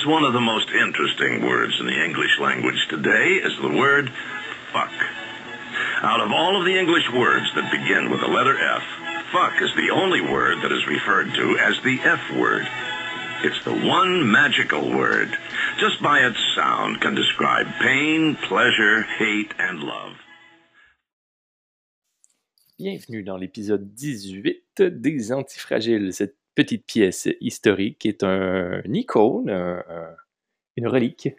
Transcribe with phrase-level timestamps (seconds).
[0.00, 4.10] Perhaps one of the most interesting words in the English language today is the word
[4.72, 4.92] fuck.
[6.00, 8.82] Out of all of the English words that begin with the letter F,
[9.30, 12.66] fuck is the only word that is referred to as the F word.
[13.44, 15.36] It's the one magical word.
[15.78, 20.16] Just by its sound can describe pain, pleasure, hate, and love.
[22.78, 29.48] Bienvenue dans l'épisode 18 des Antifragiles, cette petite pièce historique est un, icône,
[30.76, 31.30] une relique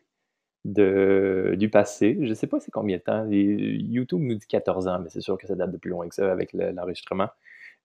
[0.65, 2.17] de, du passé.
[2.19, 3.27] Je ne sais pas c'est combien de temps.
[3.29, 6.15] YouTube nous dit 14 ans, mais c'est sûr que ça date de plus loin que
[6.15, 7.29] ça avec l'enregistrement.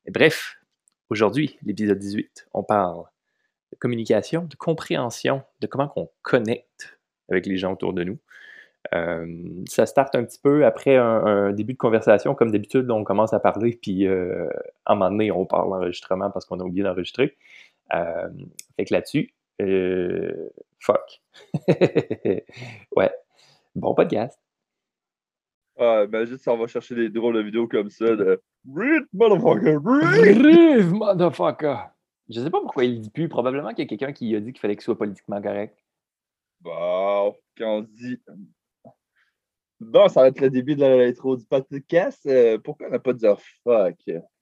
[0.08, 0.58] bref,
[1.10, 3.04] aujourd'hui, l'épisode 18, on parle
[3.72, 8.18] de communication, de compréhension, de comment on connecte avec les gens autour de nous.
[8.96, 9.27] Euh,
[9.68, 12.34] ça starte un petit peu après un, début de conversation.
[12.34, 14.48] Comme d'habitude, on commence à parler, puis euh,
[14.84, 17.36] à un moment donné, on parle d'enregistrement parce qu'on a oublié d'enregistrer.
[17.94, 18.28] Euh,
[18.77, 19.34] fait que là-dessus,
[20.80, 21.20] fuck.
[22.97, 23.12] ouais.
[23.74, 24.41] Bon podcast.
[25.78, 28.41] Ah, imagine si on va chercher des drôles de vidéos comme ça de
[28.74, 29.77] Read, motherfucker!
[29.84, 31.77] Read, motherfucker!
[32.30, 33.28] Je sais pas pourquoi il dit plus.
[33.28, 35.77] Probablement qu'il y a quelqu'un qui a dit qu'il fallait qu'il soit politiquement correct.
[36.61, 38.19] Bon, quand on dit
[39.78, 42.24] Bon, ça va être le début de l'intro du podcast.
[42.27, 43.27] Euh, pourquoi on n'a pas dit
[43.62, 43.96] fuck?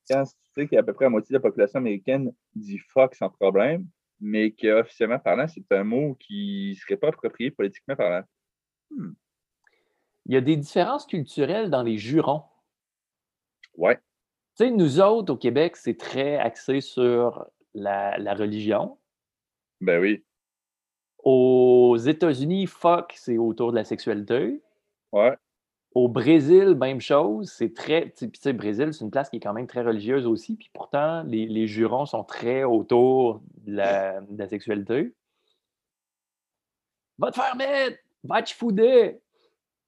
[0.08, 3.30] Quand tu sais qu'à peu près la moitié de la population américaine dit fuck sans
[3.30, 3.86] problème,
[4.20, 8.24] mais qu'officiellement parlant, c'est un mot qui ne serait pas approprié politiquement parlant.
[8.90, 9.12] Hmm.
[10.26, 12.44] Il y a des différences culturelles dans les jurons.
[13.76, 13.96] Ouais.
[14.56, 18.98] Tu sais, nous autres, au Québec, c'est très axé sur la, la religion.
[19.80, 20.24] Ben oui.
[21.24, 24.62] Aux États-Unis, fuck, c'est autour de la sexualité.
[25.14, 25.36] Ouais.
[25.94, 27.52] Au Brésil, même chose.
[27.52, 28.10] C'est très.
[28.10, 30.56] Tu sais, Brésil, c'est une place qui est quand même très religieuse aussi.
[30.56, 35.14] Puis pourtant, les, les jurons sont très autour de la, de la sexualité.
[37.16, 37.98] Va te faire mettre!
[38.24, 39.20] Va te fouder!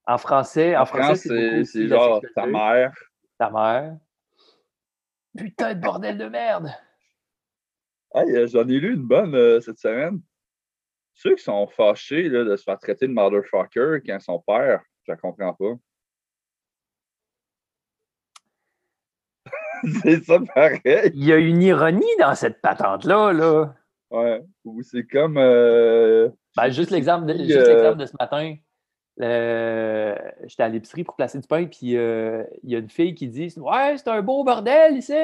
[0.06, 2.94] En français, en, français, c'est genre ta mère.
[3.36, 3.97] Ta mère.
[5.36, 6.70] Putain de bordel de merde!
[8.15, 10.20] Hey, j'en ai lu une bonne euh, cette semaine.
[11.15, 15.12] Ceux qui sont fâchés là, de se faire traiter de motherfucker quand son père je
[15.12, 15.75] la comprends pas.
[20.03, 21.12] c'est ça pareil.
[21.15, 23.33] Il y a une ironie dans cette patente-là.
[23.33, 23.75] Là.
[24.11, 24.43] Ouais.
[24.83, 25.37] c'est comme.
[25.39, 28.56] Euh, ben, juste l'exemple de, euh, de, ce matin.
[29.19, 33.28] J'étais à l'épicerie pour placer du pain, puis euh, il y a une fille qui
[33.28, 35.15] dit Ouais, c'est un beau bordel ici.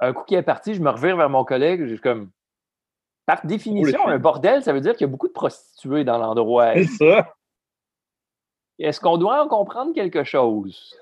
[0.00, 1.86] Un coup qui est parti, je me revire vers mon collègue.
[1.86, 2.30] J'ai comme.
[3.26, 6.74] Par définition, un bordel, ça veut dire qu'il y a beaucoup de prostituées dans l'endroit.
[6.74, 7.34] C'est ça.
[8.78, 10.96] Est-ce qu'on doit en comprendre quelque chose?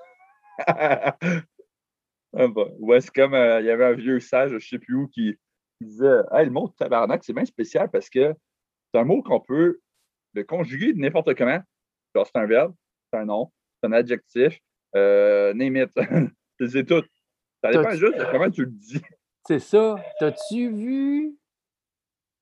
[0.67, 1.15] ah
[2.79, 5.07] Ouais, c'est comme euh, il y avait un vieux sage, je ne sais plus où,
[5.07, 5.35] qui,
[5.81, 8.33] disait hey, le mot tabarnak, c'est bien spécial parce que
[8.93, 9.79] c'est un mot qu'on peut
[10.33, 11.59] le conjuguer de n'importe comment.
[12.15, 12.73] Genre, c'est un verbe,
[13.11, 13.51] c'est un nom,
[13.81, 14.59] c'est un adjectif,
[14.95, 15.91] euh, name it.
[16.71, 17.03] c'est tout.
[17.63, 19.01] Ça dépend juste de comment tu le dis.
[19.45, 19.95] C'est ça.
[20.21, 21.37] T'as-tu vu?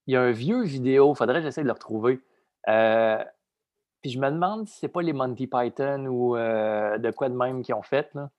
[0.05, 2.19] Il y a un vieux vidéo, faudrait que j'essaie de le retrouver.
[2.67, 3.23] Euh,
[4.01, 7.35] puis je me demande si c'est pas les Monty Python ou euh, de quoi de
[7.35, 8.29] même qui ont fait, là.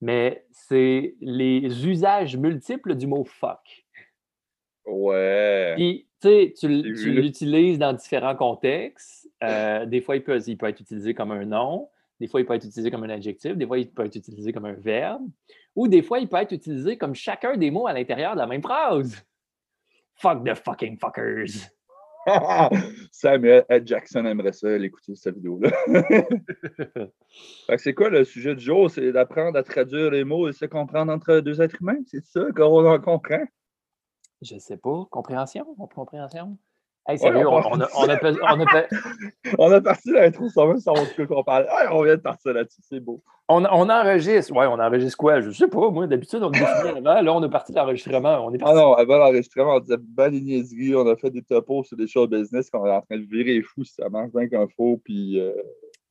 [0.00, 3.86] mais c'est les usages multiples du mot fuck.
[4.86, 5.74] Ouais.
[5.76, 9.18] Puis, tu sais, tu l'utilises dans différents contextes.
[9.42, 11.88] Euh, des fois, il peut, il peut être utilisé comme un nom.
[12.20, 13.56] Des fois, il peut être utilisé comme un adjectif.
[13.56, 15.26] Des fois, il peut être utilisé comme un verbe.
[15.74, 18.46] Ou des fois, il peut être utilisé comme chacun des mots à l'intérieur de la
[18.46, 19.24] même phrase.
[20.16, 21.70] Fuck the fucking fuckers.
[23.12, 25.70] Samuel Ed Jackson aimerait ça, l'écouter, cette vidéo-là.
[27.78, 28.90] c'est quoi le sujet du jour?
[28.90, 32.00] C'est d'apprendre à traduire les mots et se comprendre entre deux êtres humains?
[32.06, 33.44] C'est ça qu'on en comprend?
[34.42, 35.06] Je sais pas.
[35.10, 35.64] Compréhension?
[35.94, 36.58] Compréhension?
[37.08, 38.18] Hey, sérieux, on, on, a, on, a,
[38.54, 38.86] on, a,
[39.58, 41.66] on a parti l'intro sans même savoir de quoi qu'on parle.
[41.90, 43.22] on vient de partir là-dessus, c'est beau.
[43.48, 44.52] On, on enregistre.
[44.54, 45.40] Ouais, on enregistre quoi?
[45.40, 46.68] Je sais pas, moi, d'habitude, on définit
[46.98, 47.22] avant.
[47.22, 48.46] Là, on est parti de l'enregistrement.
[48.46, 51.42] On est Ah non, avant l'enregistrement, on disait ben des niaiseries, on a fait des
[51.42, 54.30] topos sur des choses business qu'on est en train de virer fou si ça marche
[54.32, 55.40] bien qu'un faux, puis.
[55.40, 55.52] Euh...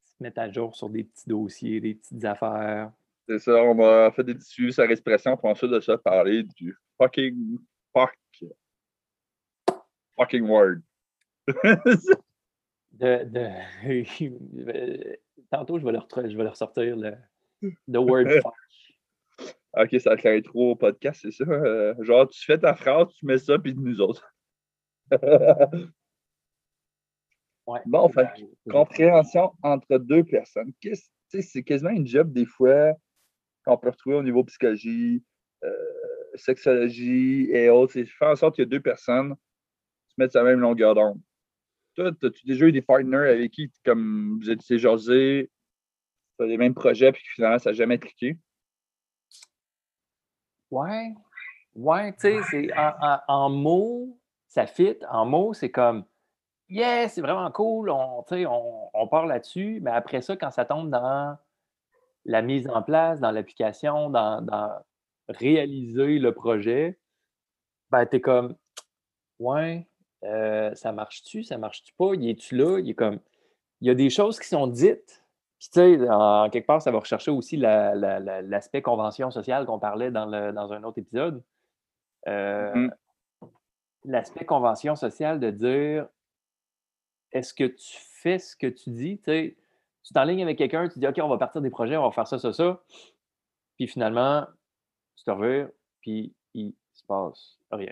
[0.03, 2.91] Se mettre à jour sur des petits dossiers, des petites affaires.
[3.27, 6.75] C'est ça, on a fait des tissus sur l'expression pour ensuite de ça parler du
[6.97, 7.59] fucking
[7.93, 8.17] fuck
[10.19, 10.83] fucking word.
[12.99, 15.17] de, de...
[15.51, 17.15] Tantôt, je vais, leur, je vais leur sortir le
[17.87, 18.53] the word fuck.
[19.77, 21.43] Ok, ça être trop au podcast, c'est ça?
[21.43, 24.33] Euh, genre, tu fais ta phrase, tu mets ça, puis nous autres.
[25.11, 25.19] ouais.
[27.85, 28.27] Bon, fait,
[28.69, 30.73] compréhension entre deux personnes.
[31.27, 32.93] C'est quasiment une job, des fois,
[33.63, 35.23] qu'on peut retrouver au niveau psychologie,
[35.63, 35.71] euh,
[36.33, 37.93] sexologie et autres.
[37.93, 39.35] C'est faire en sorte que deux personnes
[40.19, 41.19] mettre sur la même longueur d'onde.
[41.95, 45.49] toi, as-tu déjà eu des partners avec qui, comme vous êtes jasé,
[46.37, 48.37] tu as les mêmes projets, puis finalement, ça n'a jamais cliqué?
[50.71, 51.13] Ouais.
[51.75, 52.69] Ouais, tu sais, c'est
[53.27, 54.97] en, mots, ça fit.
[55.09, 56.05] En mots, c'est comme
[56.69, 60.91] Yeah, c'est vraiment cool, on, on, on part là-dessus, mais après ça, quand ça tombe
[60.91, 61.35] dans
[62.25, 64.45] la mise en place, dans l'application, dans,
[65.27, 66.99] réaliser le projet,
[67.89, 68.55] ben, tu es comme
[69.39, 69.87] Ouais,
[70.23, 72.79] euh, ça marche-tu, ça marche-tu pas, y es-tu là?
[72.79, 73.19] Il est comme
[73.81, 75.23] il y a des choses qui sont dites,
[75.57, 80.11] puis tu sais, en quelque part, ça va rechercher aussi l'aspect convention sociale qu'on parlait
[80.11, 81.43] dans, le, dans un autre épisode.
[82.27, 82.89] Euh, mmh
[84.05, 86.07] l'aspect convention sociale de dire
[87.31, 89.19] est-ce que tu fais ce que tu dis?
[89.19, 92.27] Tu t'enlignes avec quelqu'un, tu dis OK, on va partir des projets, on va faire
[92.27, 92.81] ça, ça, ça.
[93.77, 94.45] Puis finalement,
[95.15, 95.69] tu te revires,
[96.01, 97.91] puis il se passe rien.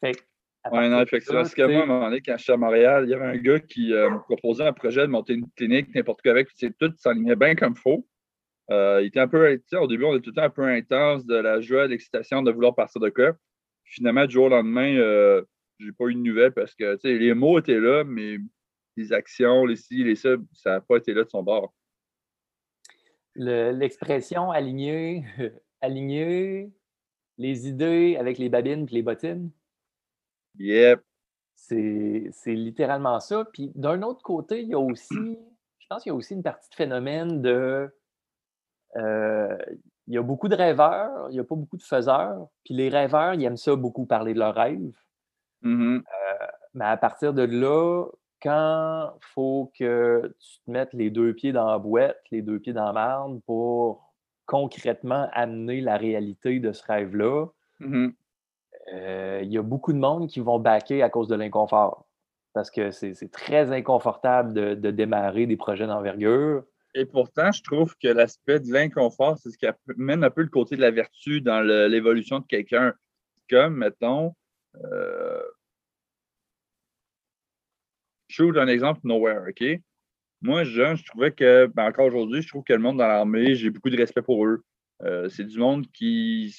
[0.00, 0.16] Fait
[0.72, 1.40] oui, non, effectivement.
[1.40, 3.36] Parce que moi, à un moment donné, quand j'étais à Montréal, il y avait un
[3.36, 6.72] gars qui euh, me proposait un projet de monter une clinique, n'importe quoi avec, puis
[6.78, 8.06] tout s'enlignait bien comme faux.
[8.70, 11.24] Euh, il était un peu, au début, on était tout le temps un peu intense
[11.24, 13.32] de la joie, de l'excitation de vouloir partir de quoi.
[13.84, 15.42] Finalement, du jour au lendemain, euh,
[15.78, 18.36] j'ai pas eu de nouvelles parce que les mots étaient là, mais
[18.96, 21.74] les actions, les ci, les ça, ça n'a pas été là de son bord.
[23.34, 25.24] L'expression aligner,
[25.80, 26.70] aligner
[27.38, 29.50] les idées avec les babines et les bottines.
[30.58, 31.02] Yep.
[31.54, 33.44] C'est littéralement ça.
[33.52, 35.38] Puis d'un autre côté, il y a aussi,
[35.78, 37.94] je pense qu'il y a aussi une partie de phénomène de
[38.96, 39.56] euh,
[40.06, 42.48] il y a beaucoup de rêveurs, il n'y a pas beaucoup de faiseurs.
[42.64, 44.98] Puis les rêveurs, ils aiment ça beaucoup parler de leurs rêves.
[45.62, 45.98] Mm-hmm.
[45.98, 48.06] Euh, mais à partir de là,
[48.42, 52.58] quand il faut que tu te mettes les deux pieds dans la boîte, les deux
[52.58, 54.12] pieds dans la marne pour
[54.46, 57.46] concrètement amener la réalité de ce rêve-là,
[57.80, 58.12] mm-hmm.
[58.92, 62.06] Euh, il y a beaucoup de monde qui vont baquer à cause de l'inconfort.
[62.52, 66.64] Parce que c'est très inconfortable de démarrer des projets d'envergure.
[66.94, 69.66] Et pourtant, je trouve que l'aspect de l'inconfort, c'est ce qui
[69.96, 72.94] amène un peu le côté de la vertu dans l'évolution de quelqu'un.
[73.48, 74.34] Comme, mettons,
[74.76, 75.42] euh,
[78.28, 79.64] je vous un exemple Nowhere, OK?
[80.42, 83.54] Moi, jeune, je trouvais que, ben, encore aujourd'hui, je trouve que le monde dans l'armée,
[83.54, 84.62] j'ai beaucoup de respect pour eux.
[85.02, 86.54] Euh, c'est du monde qui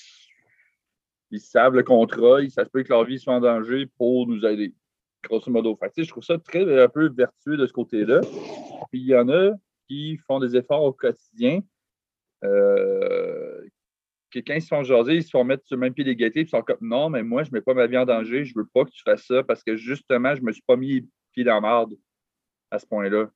[1.32, 4.74] ils savent le contrat, ils savent que leur vie soit en danger pour nous aider,
[5.24, 5.76] grosso modo.
[5.78, 8.22] Fait, je trouve ça très un peu vertueux de ce côté-là.
[8.92, 9.52] Puis il y en a
[10.28, 11.62] font des efforts au quotidien,
[12.44, 13.68] euh,
[14.32, 16.42] que quand ils se font jaser, ils se font mettre sur le même pied d'égalité,
[16.42, 18.54] ils sont comme non, mais moi, je ne mets pas ma vie en danger, je
[18.56, 20.78] ne veux pas que tu fasses ça parce que justement, je ne me suis pas
[20.78, 21.98] mis les pieds dans la marde
[22.72, 23.30] à ce point-là.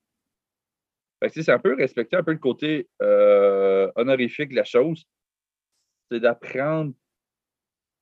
[1.28, 5.04] c'est un peu respecter un peu le côté euh, honorifique de la chose.
[6.10, 6.94] C'est d'apprendre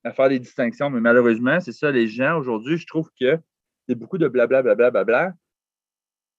[0.04, 3.40] à faire des distinctions, mais malheureusement, c'est ça, les gens aujourd'hui, je trouve que
[3.88, 4.76] c'est beaucoup de blablabla.
[4.76, 5.34] Bla, bla, bla, bla,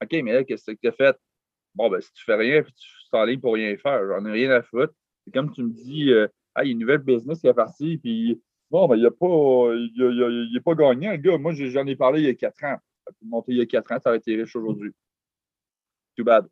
[0.03, 1.17] OK, mais là, qu'est-ce que tu as fait?
[1.75, 4.51] bon, ben, si tu fais rien et tu t'enlignes pour rien faire, j'en ai rien
[4.51, 4.95] à foutre.
[5.25, 7.55] C'est comme tu me dis, euh, ah, il y a une nouvelle business qui est
[7.55, 8.41] partie, puis
[8.71, 11.39] bon, ben, il n'a pas, il, pas gagné, le gars.
[11.39, 12.77] Moi, j'en ai parlé il y a quatre ans.
[13.23, 14.93] Monter il y a quatre ans, ça aurait été riche aujourd'hui.
[16.17, 16.47] Too bad.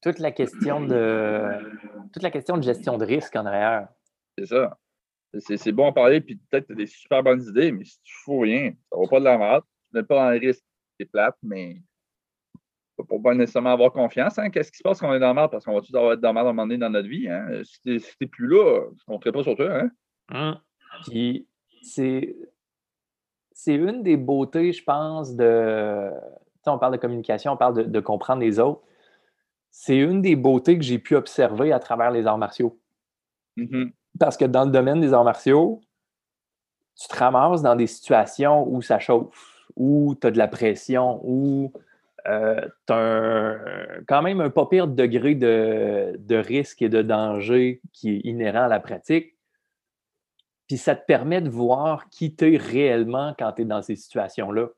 [0.00, 1.58] Toute la question de
[2.12, 3.88] toute la question de gestion de risque en arrière.
[4.38, 4.78] C'est ça.
[5.38, 8.12] C'est bon à parler, puis peut-être tu as des super bonnes idées, mais si tu
[8.12, 9.64] ne fous rien, ça ne va pas de la merde.
[9.90, 10.64] Tu n'es pas dans le risque.
[10.98, 11.76] C'est plate, mais
[13.04, 14.38] pour pas nécessairement avoir confiance.
[14.38, 14.50] Hein.
[14.50, 15.48] Qu'est-ce qui se passe quand on est dans le mal?
[15.48, 17.08] Parce qu'on va tous avoir être dans le mal à un moment donné dans notre
[17.08, 17.28] vie.
[17.28, 17.62] Hein?
[17.64, 19.70] Si tu n'es plus là, je ne compterai pas sur toi.
[19.72, 19.90] Hein?
[20.32, 20.60] Hum.
[21.06, 21.46] Puis
[21.82, 22.36] c'est,
[23.52, 26.10] c'est une des beautés, je pense, de.
[26.66, 28.82] on parle de communication, on parle de, comprendre les autres.
[29.70, 32.80] C'est une des beautés que j'ai pu observer à travers les arts martiaux.
[33.56, 33.92] Mm-hmm.
[34.18, 35.80] Parce que dans le domaine des arts martiaux,
[36.98, 41.20] tu te ramasses dans des situations où ça chauffe, où tu as de la pression,
[41.22, 41.72] où
[42.26, 43.56] euh, tu as
[44.06, 48.68] quand même un pas pire degré de, risque et de danger qui est inhérent à
[48.68, 49.36] la pratique.
[50.66, 53.96] Puis ça te permet de voir qui tu es réellement quand tu es dans ces
[53.96, 54.68] situations-là.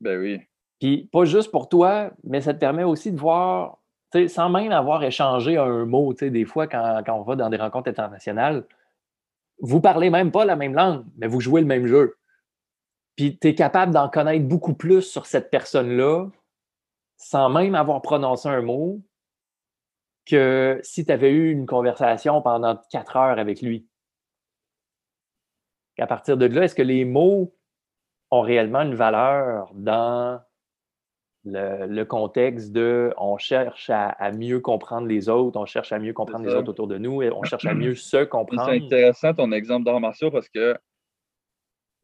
[0.00, 0.40] Ben oui.
[0.78, 3.77] Puis pas juste pour toi, mais ça te permet aussi de voir,
[4.28, 7.90] sans même avoir échangé un mot, des fois quand, quand, on va dans des rencontres
[7.90, 8.66] internationales,
[9.60, 12.16] vous parlez même pas la même langue, mais vous jouez le même jeu.
[13.16, 16.26] Puis tu es capable d'en connaître beaucoup plus sur cette personne-là
[17.16, 19.02] sans même avoir prononcé un mot
[20.24, 23.88] que si tu avais eu une conversation pendant quatre heures avec lui.
[25.98, 27.52] À partir de là, est-ce que les mots
[28.30, 30.40] ont réellement une valeur dans
[31.50, 36.46] le, contexte de on cherche à, mieux comprendre les autres, on cherche à mieux comprendre
[36.46, 38.70] les autres autour de nous et on cherche à mieux se comprendre.
[38.70, 40.76] C'est intéressant ton exemple d'art martiaux parce que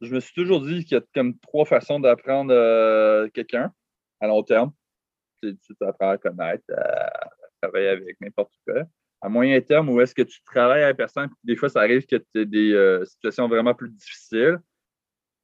[0.01, 3.73] je me suis toujours dit qu'il y a comme trois façons d'apprendre euh, quelqu'un
[4.21, 4.73] à long terme.
[5.43, 7.31] Tu, tu apprends à connaître, à,
[7.63, 8.83] travailler avec n'importe quoi.
[9.21, 12.17] À moyen terme, où est-ce que tu travailles avec personne, des fois, ça arrive que
[12.17, 14.59] tu as des euh, situations vraiment plus difficiles.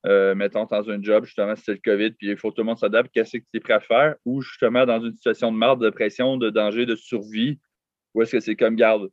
[0.07, 2.66] Euh, mettons dans un job, justement, c'est le COVID, puis il faut que tout le
[2.66, 5.57] monde s'adapte, qu'est-ce que tu es prêt à faire, ou justement dans une situation de
[5.57, 7.61] marde, de pression, de danger, de survie,
[8.14, 9.11] ou est-ce que c'est comme garde,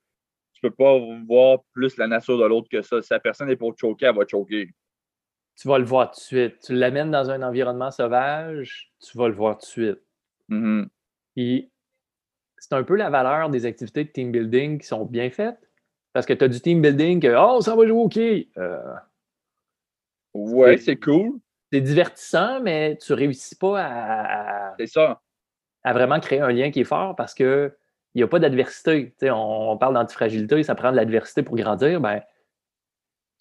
[0.54, 3.02] tu peux pas voir plus la nature de l'autre que ça.
[3.02, 4.74] Si la personne est pour te choquer, elle va te choquer.
[5.56, 6.60] Tu vas le voir tout de suite.
[6.62, 10.02] Tu l'amènes dans un environnement sauvage, tu vas le voir tout de suite.
[10.50, 10.88] Mm-hmm.
[11.36, 11.72] Puis
[12.58, 15.60] c'est un peu la valeur des activités de team building qui sont bien faites.
[16.14, 18.10] Parce que tu as du team building que Oh, ça va jouer au.
[18.58, 18.94] Euh,
[20.38, 21.34] ouais, c'est cool.
[21.72, 25.22] C'est divertissant, mais tu réussis pas à, c'est ça.
[25.84, 27.76] à vraiment créer un lien qui est fort parce que
[28.14, 29.14] il n'y a pas d'adversité.
[29.24, 32.02] On, on parle d'antifragilité, ça prend de l'adversité pour grandir.
[32.02, 32.22] Ben,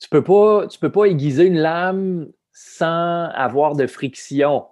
[0.01, 4.67] tu peux pas, tu peux pas aiguiser une lame sans avoir de friction.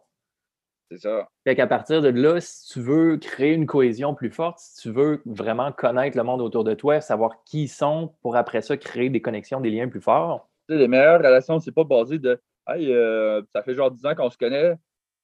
[0.91, 1.29] C'est ça.
[1.45, 4.91] Fait qu'à partir de là, si tu veux créer une cohésion plus forte, si tu
[4.91, 8.77] veux vraiment connaître le monde autour de toi, savoir qui ils sont pour après ça
[8.77, 10.49] créer des connexions, des liens plus forts.
[10.69, 14.15] Sais, les meilleures relations, c'est pas basé de Hey, euh, ça fait genre 10 ans
[14.15, 14.75] qu'on se connaît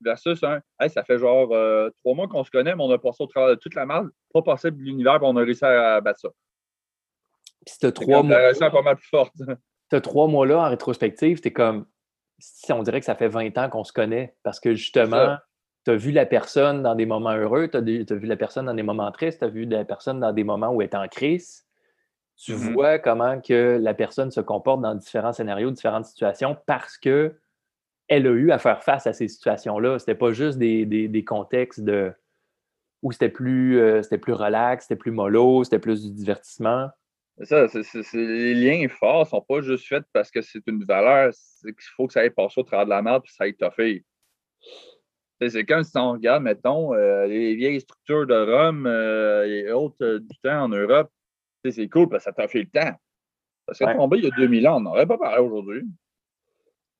[0.02, 2.98] versus un Hey, ça fait genre euh, trois mois qu'on se connaît, mais on a
[2.98, 5.64] passé au travers de toute la marde, pas possible de l'univers, puis on a réussi
[5.64, 6.28] à battre ça.
[7.64, 8.52] Puis c'était trois mois.
[8.52, 9.34] La pas mal plus forte.
[9.92, 11.86] As trois mois-là en rétrospective, t'es comme
[12.70, 15.36] on dirait que ça fait 20 ans qu'on se connaît parce que justement,
[15.84, 18.74] tu as vu la personne dans des moments heureux, tu as, vu la personne dans
[18.74, 21.08] des moments tristes, tu as vu la personne dans des moments où elle est en
[21.08, 21.66] crise.
[22.42, 22.72] Tu Mm-hmm.
[22.72, 27.34] vois comment que la personne se comporte dans différents scénarios, différentes situations parce que
[28.08, 29.98] elle a eu à faire face à ces situations-là.
[29.98, 32.12] C'était pas juste des, des- des contextes de
[33.02, 36.88] où c'était plus, euh, c'était plus relax, c'était plus mollo, c'était plus du divertissement.
[37.42, 37.66] Ça,
[38.12, 42.06] les liens forts sont pas juste faits parce que c'est une valeur, c'est qu'il faut
[42.06, 43.54] que ça aille passer au travers de la merde puis ça aille
[45.40, 49.72] sais, C'est comme si on regarde, mettons, euh, les vieilles structures de Rome euh, et
[49.72, 51.10] autres du temps en Europe.
[51.68, 52.92] C'est cool parce que ça t'a fait le temps.
[53.68, 53.96] Que Ouais.
[53.96, 55.86] tombé il y a 2000 ans, on n'aurait pas parlé aujourd'hui.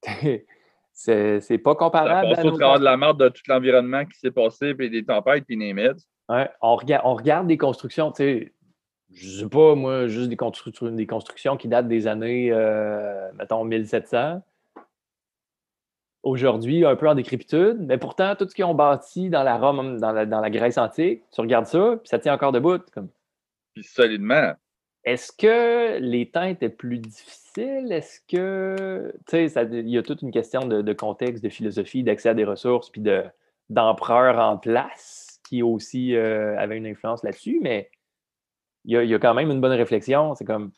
[0.92, 2.28] c'est pas Ça comparable.
[2.28, 5.04] passe à au travers de la merde de tout l'environnement qui s'est passé, puis des
[5.04, 6.06] tempêtes, puis des mythes.
[6.28, 8.52] Ouais, on, regarde, on regarde des constructions, tu sais,
[9.12, 13.64] je sais pas, moi, juste des, constructions des constructions qui datent des années, euh, mettons,
[13.64, 14.40] 1700.
[16.22, 19.98] Aujourd'hui, un peu en décrépitude, mais pourtant, tout ce qu'ils ont bâti dans la Rome,
[19.98, 22.78] dans la, dans la Grèce antique, tu regardes ça, puis ça tient encore debout.
[22.92, 23.08] Comme,
[23.74, 24.52] Puis solidement.
[25.04, 27.90] est-ce que les temps étaient plus difficiles?
[27.90, 32.02] Est-ce que, tu sais, il y a toute une question de, de contexte, de philosophie,
[32.02, 33.24] d'accès à des ressources, puis de,
[33.70, 37.90] d'empereurs en place qui aussi euh, avait une influence là-dessus, mais
[38.84, 40.34] il y, a, il y a quand même une bonne réflexion.
[40.34, 40.72] C'est comme,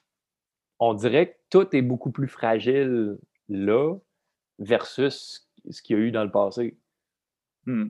[0.78, 3.18] on dirait que tout est beaucoup plus fragile
[3.48, 3.96] là
[4.58, 6.76] versus ce qu'il y a eu dans le passé.
[7.66, 7.88] Hmm.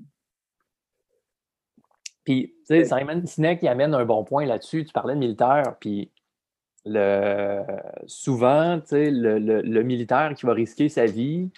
[2.24, 4.84] Puis, tu sais, Simon Sinek, il amène un bon point là-dessus.
[4.84, 6.10] Tu parlais de militaire, puis
[6.84, 7.62] le,
[8.06, 11.50] souvent, tu sais, le, le- le militaire qui va risquer sa vie,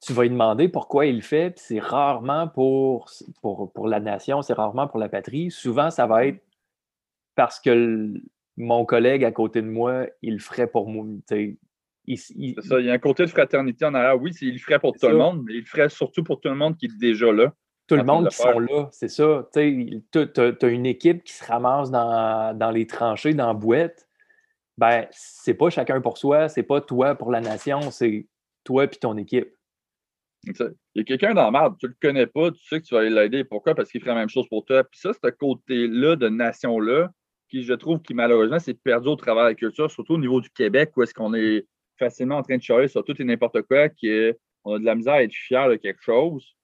[0.00, 3.98] tu vas lui demander pourquoi il le fait, puis c'est rarement pour, pour, pour la
[4.00, 5.50] nation, c'est rarement pour la patrie.
[5.50, 6.40] Souvent, ça va être
[7.34, 8.22] parce que le-
[8.56, 11.04] mon collègue à côté de moi, il le ferait pour moi.
[11.28, 11.56] tu sais.
[12.08, 14.20] Il- ça, il y a un côté de fraternité en arrière.
[14.20, 16.48] Oui, il le ferait pour tout le monde, mais il le ferait surtout pour tout
[16.48, 17.52] le monde qui est déjà là.
[17.86, 19.48] Tout le monde qui sont là, c'est ça.
[19.52, 19.60] Tu
[20.14, 24.08] as, une équipe qui se ramasse dans, dans les tranchées, dans la boîte.
[24.78, 28.26] Ben, c'est pas chacun pour soi, c'est pas toi pour la nation, c'est
[28.64, 29.48] toi puis ton équipe.
[30.54, 30.74] C'est.
[30.94, 32.94] Il y a quelqu'un dans la merde, tu le connais pas, tu sais que tu
[32.94, 33.44] vas aller l'aider.
[33.44, 33.74] Pourquoi?
[33.74, 34.84] Parce qu'il ferait la même chose pour toi.
[34.84, 37.10] Puis ça, ce côté-là de nation-là,
[37.48, 40.40] qui je trouve qui malheureusement s'est perdu au travers de la culture, surtout au niveau
[40.40, 41.66] du Québec, où est-ce qu'on est
[41.98, 44.84] facilement en train de charler sur tout et n'importe quoi, qui est, on a de
[44.84, 46.56] la misère à être fier de quelque chose.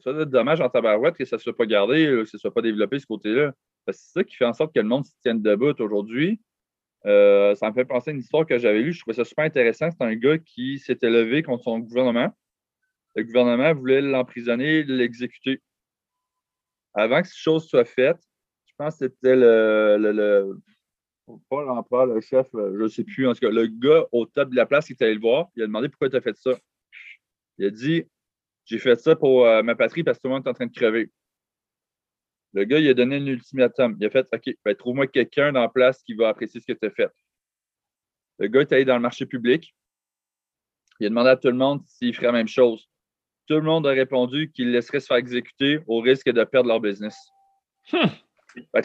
[0.00, 2.54] Trouve ça dommage en tabarouette que ça ne soit pas gardé, que ça ne soit
[2.54, 3.52] pas développé ce côté-là.
[3.88, 6.40] C'est ça qui fait en sorte que le monde se tienne debout aujourd'hui.
[7.04, 8.92] Euh, ça me fait penser à une histoire que j'avais lue.
[8.92, 9.90] Je trouvais ça super intéressant.
[9.90, 12.32] C'est un gars qui s'était levé contre son gouvernement.
[13.14, 15.62] Le gouvernement voulait l'emprisonner, l'exécuter.
[16.94, 18.18] Avant que cette chose soit faite,
[18.66, 20.60] je pense que c'était le, le, le-
[21.48, 23.26] pas l'empereur, le chef, je ne sais plus.
[23.28, 25.46] En tout cas, le gars au top de la place qui est allé le voir,
[25.54, 26.52] il a demandé pourquoi tu as fait ça.
[27.58, 28.04] Il a dit
[28.66, 30.66] J'ai fait ça pour euh, ma patrie parce que tout le monde est en train
[30.66, 31.10] de crever.
[32.52, 33.96] Le gars, il a donné un ultimatum.
[34.00, 36.72] Il a fait OK, ben, trouve-moi quelqu'un dans la place qui va apprécier ce que
[36.72, 37.12] tu as fait.
[38.38, 39.74] Le gars est allé dans le marché public.
[40.98, 42.88] Il a demandé à tout le monde s'il ferait la même chose.
[43.46, 46.80] Tout le monde a répondu qu'il laisserait se faire exécuter au risque de perdre leur
[46.80, 47.16] business.
[47.92, 48.08] Hmm.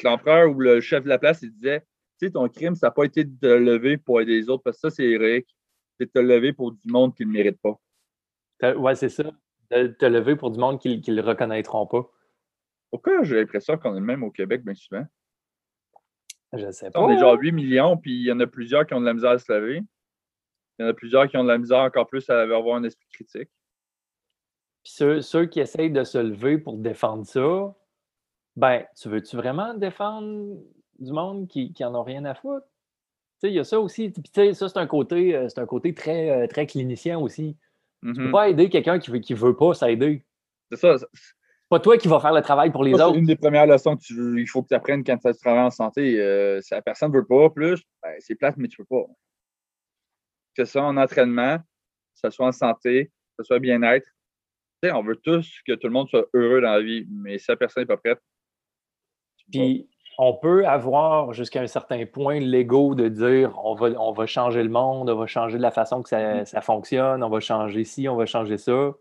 [0.04, 1.80] L'empereur ou le chef de la place, il disait
[2.20, 4.64] Tu sais, ton crime, ça n'a pas été de te lever pour aider les autres
[4.64, 5.48] parce que ça, c'est héroïque.
[5.98, 7.80] c'est te lever pour du monde qui ne le mérite pas.
[8.76, 9.32] Ouais, c'est ça.
[9.72, 12.10] Te lever pour du monde qui ne le reconnaîtront pas.
[12.92, 15.06] Pourquoi j'ai l'impression qu'on est le même au Québec bien souvent?
[16.54, 17.00] Je sais pas.
[17.00, 19.14] On est genre 8 millions, puis il y en a plusieurs qui ont de la
[19.14, 19.82] misère à se lever.
[20.78, 22.84] Il y en a plusieurs qui ont de la misère encore plus à avoir un
[22.84, 23.50] esprit critique.
[24.84, 27.74] Puis ceux, ceux, qui essayent de se lever pour défendre ça,
[28.56, 30.58] ben, tu veux-tu vraiment défendre
[31.00, 32.66] du monde qui, qui en ont rien à foutre?
[32.66, 34.10] Tu sais, il y a ça aussi.
[34.10, 37.20] Puis, tu sais, ça, c'est un côté, euh, c'est un côté très, euh, très clinicien
[37.20, 37.58] aussi.
[38.02, 38.32] Tu ne peux Mhm.
[38.32, 40.24] pas aider quelqu'un qui veut, qui veut pas s'aider.
[40.72, 40.98] C'est ça.
[40.98, 41.08] C'est
[41.70, 43.14] pas toi qui vas faire le travail pour les Ça, autres.
[43.16, 45.66] C'est une des premières leçons que tu, il faut que tu apprennes quand tu travailles
[45.66, 46.20] en santé.
[46.20, 49.06] Euh, si la personne ne veut pas plus, ben, c'est plate, mais tu peux pas.
[50.56, 51.64] Que ce soit en entraînement, que
[52.24, 54.06] ce soit en santé, que ce soit bien-être.
[54.84, 57.38] Tu sais, on veut tous que tout le monde soit heureux dans la vie, mais
[57.38, 58.20] si la personne n'est pas prête,
[59.38, 59.46] tu.
[59.52, 59.90] Puis
[60.24, 64.62] on peut avoir jusqu'à un certain point l'ego de dire on va, on va changer
[64.62, 68.08] le monde, on va changer la façon que ça, ça fonctionne, on va changer ci,
[68.08, 68.92] on va changer ça.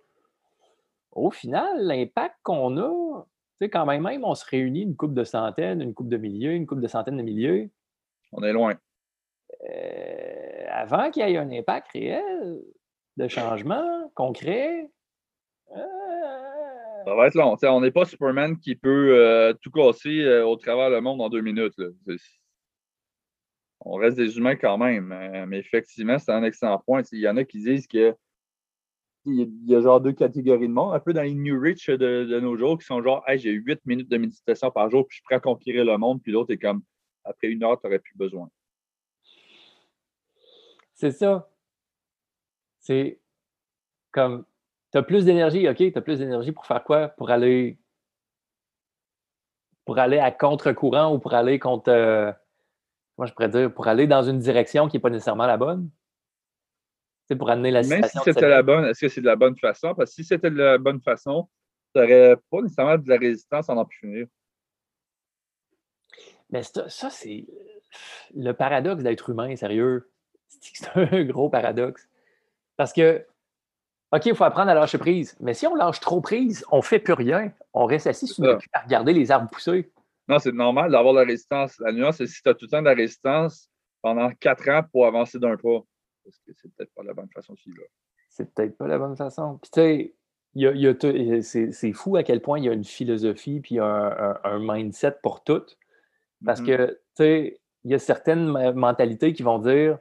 [1.13, 3.23] Au final, l'impact qu'on a,
[3.59, 6.17] tu sais, quand même, même on se réunit une coupe de centaines, une coupe de
[6.17, 7.71] milliers, une coupe de centaines de milliers,
[8.33, 8.75] on est loin.
[9.69, 12.63] euh, avant qu'il y ait un impact réel
[13.19, 14.91] de changement concret,
[15.77, 15.85] euh,
[17.05, 17.57] Ça va être long.
[17.63, 21.29] On n'est pas Superman qui peut euh, tout casser euh, au travers le monde en
[21.29, 21.75] deux minutes.
[23.81, 25.13] On reste des humains quand même.
[25.13, 27.03] euh, mais effectivement, c'est un excellent point.
[27.13, 28.15] Il y en a qui disent que
[29.27, 32.41] il y a- genre deux catégories de monde, un peu dans les New Rich de,
[32.41, 35.25] nos jours, qui sont genre j'ai huit minutes de méditation par jour, puis je suis
[35.25, 36.83] prêt à conquérir le monde, puis l'autre est comme
[37.25, 38.49] après une heure, tu n'aurais plus besoin.
[40.95, 41.51] C'est ça.
[42.79, 43.21] C'est
[44.11, 44.45] comme,
[44.93, 47.09] tu as plus d'énergie, OK, tu as plus d'énergie pour faire quoi?
[47.09, 47.79] Pour aller
[49.85, 52.33] pour aller à contre-courant ou pour aller contre, euh,
[53.19, 55.91] moi je pourrais dire, pour aller dans une direction qui n'est pas nécessairement la bonne?
[57.27, 59.57] C'est pour amener la Même si c'était la bonne, est-ce que c'est de la bonne
[59.57, 59.95] façon?
[59.95, 61.49] Parce que si c'était de la bonne façon,
[61.95, 64.27] tu n'aurais pas nécessairement de la résistance à en plus finir.
[66.51, 67.47] Mais ça, ça, c'est
[68.35, 70.11] le paradoxe d'être humain, sérieux.
[70.49, 72.09] C'est un gros paradoxe.
[72.77, 73.25] Parce que,
[74.13, 75.37] OK, il faut apprendre à lâcher prise.
[75.41, 77.53] Mais si on lâche trop prise, on ne fait plus rien.
[77.73, 79.91] On reste assis sur le cul à regarder les arbres pousser.
[80.29, 81.79] Non, c'est normal d'avoir de la résistance.
[81.81, 83.69] La nuance, c'est si tu as tout le temps de la résistance
[84.03, 85.81] pendant quatre ans pour avancer d'un pas.
[86.25, 87.71] Parce que c'est peut-être pas la bonne façon aussi.
[87.71, 87.85] Là.
[88.29, 89.59] C'est peut-être pas la bonne façon.
[89.63, 90.15] Puis, tu sais,
[90.55, 93.85] y a- y c'est fou à quel point il y a une philosophie puis un,
[93.85, 95.63] un- un mindset pour tout.
[96.45, 96.67] Parce Mhm.
[96.67, 99.99] que, tu sais, il y a certaines mentalités qui vont dire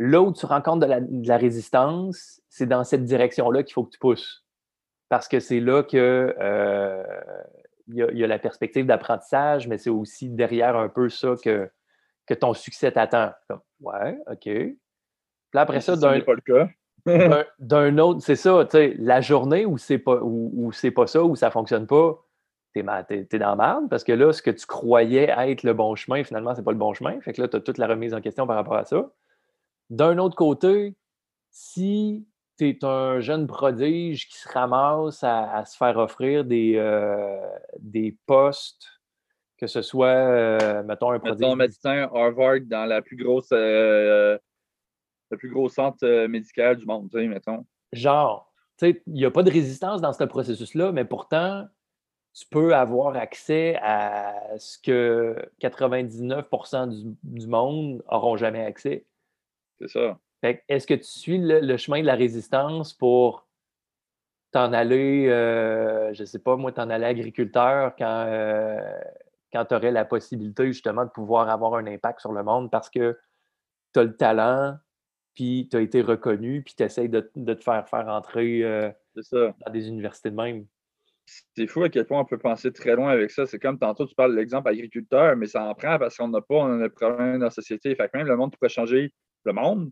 [0.00, 3.84] là où tu rencontres de la, de la résistance, c'est dans cette direction-là qu'il faut
[3.84, 4.46] que tu pousses.
[5.10, 7.04] Parce que c'est là que euh,
[7.86, 11.10] il y, a, il y a la perspective d'apprentissage, mais c'est aussi derrière un peu
[11.10, 11.68] ça que,
[12.26, 13.32] que ton succès t'attend.
[13.46, 14.44] Comme, Ouais, OK.
[14.44, 14.78] Puis
[15.54, 16.20] après ça, d'un
[17.58, 21.06] d'un- autre, c'est ça, tu sais, la journée où c'est pas, où, où c'est pas
[21.06, 22.24] ça, où ça fonctionne pas,
[22.72, 25.74] t'es, t'es, t'es dans la merde parce que là, ce que tu croyais être le
[25.74, 27.20] bon chemin, finalement, c'est pas le bon chemin.
[27.20, 29.10] Fait que là, tu as toute la remise en question par rapport à ça.
[29.90, 30.96] D'un autre côté,
[31.50, 32.24] si
[32.56, 37.40] tu es un jeune prodige qui se ramasse à, à se faire offrir des, euh,
[37.80, 38.86] des postes,
[39.56, 41.40] que ce soit, euh, mettons, un prodige.
[41.40, 44.38] Mettons médecin Harvard dans la plus grosse, euh,
[45.30, 47.66] le plus gros centre médical du monde, tu sais, mettons.
[47.92, 51.66] Genre, tu sais, il n'y a pas de résistance dans ce processus-là, mais pourtant,
[52.32, 59.04] tu peux avoir accès à ce que 99% du, du monde n'auront jamais accès.
[59.80, 60.18] C'est ça.
[60.42, 63.46] Est-ce que tu suis le, le chemin de la résistance pour
[64.52, 68.98] t'en aller, euh, je sais pas, moi, t'en aller agriculteur quand, euh,
[69.52, 72.90] quand tu aurais la possibilité justement de pouvoir avoir un impact sur le monde parce
[72.90, 73.18] que
[73.92, 74.76] tu as le talent,
[75.34, 78.90] puis tu as été reconnu, puis tu essaies de, de te faire faire entrer euh,
[79.22, 79.54] ça.
[79.64, 80.66] dans des universités de même?
[81.54, 83.46] C'est fou à quel point on peut penser très loin avec ça.
[83.46, 86.40] C'est comme tantôt, tu parles de l'exemple agriculteur, mais ça en prend parce qu'on n'a
[86.40, 87.94] pas on a des problèmes dans la société.
[87.94, 89.14] Fait que même le monde pourrait changer
[89.44, 89.90] le monde, ne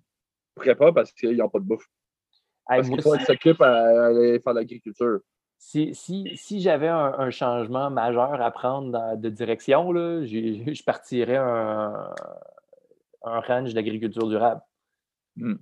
[0.54, 1.86] pourrait pas parce qu'ils n'ont pas de bouffe.
[2.70, 5.20] Hey, Parce qu'ils s'occupent à aller faire de l'agriculture.
[5.56, 10.82] si, si, si j'avais un, un changement majeur à prendre dans- de direction, là, je
[10.84, 12.12] partirais un,
[13.24, 14.60] un ranch d'agriculture durable.
[15.36, 15.54] Hmm.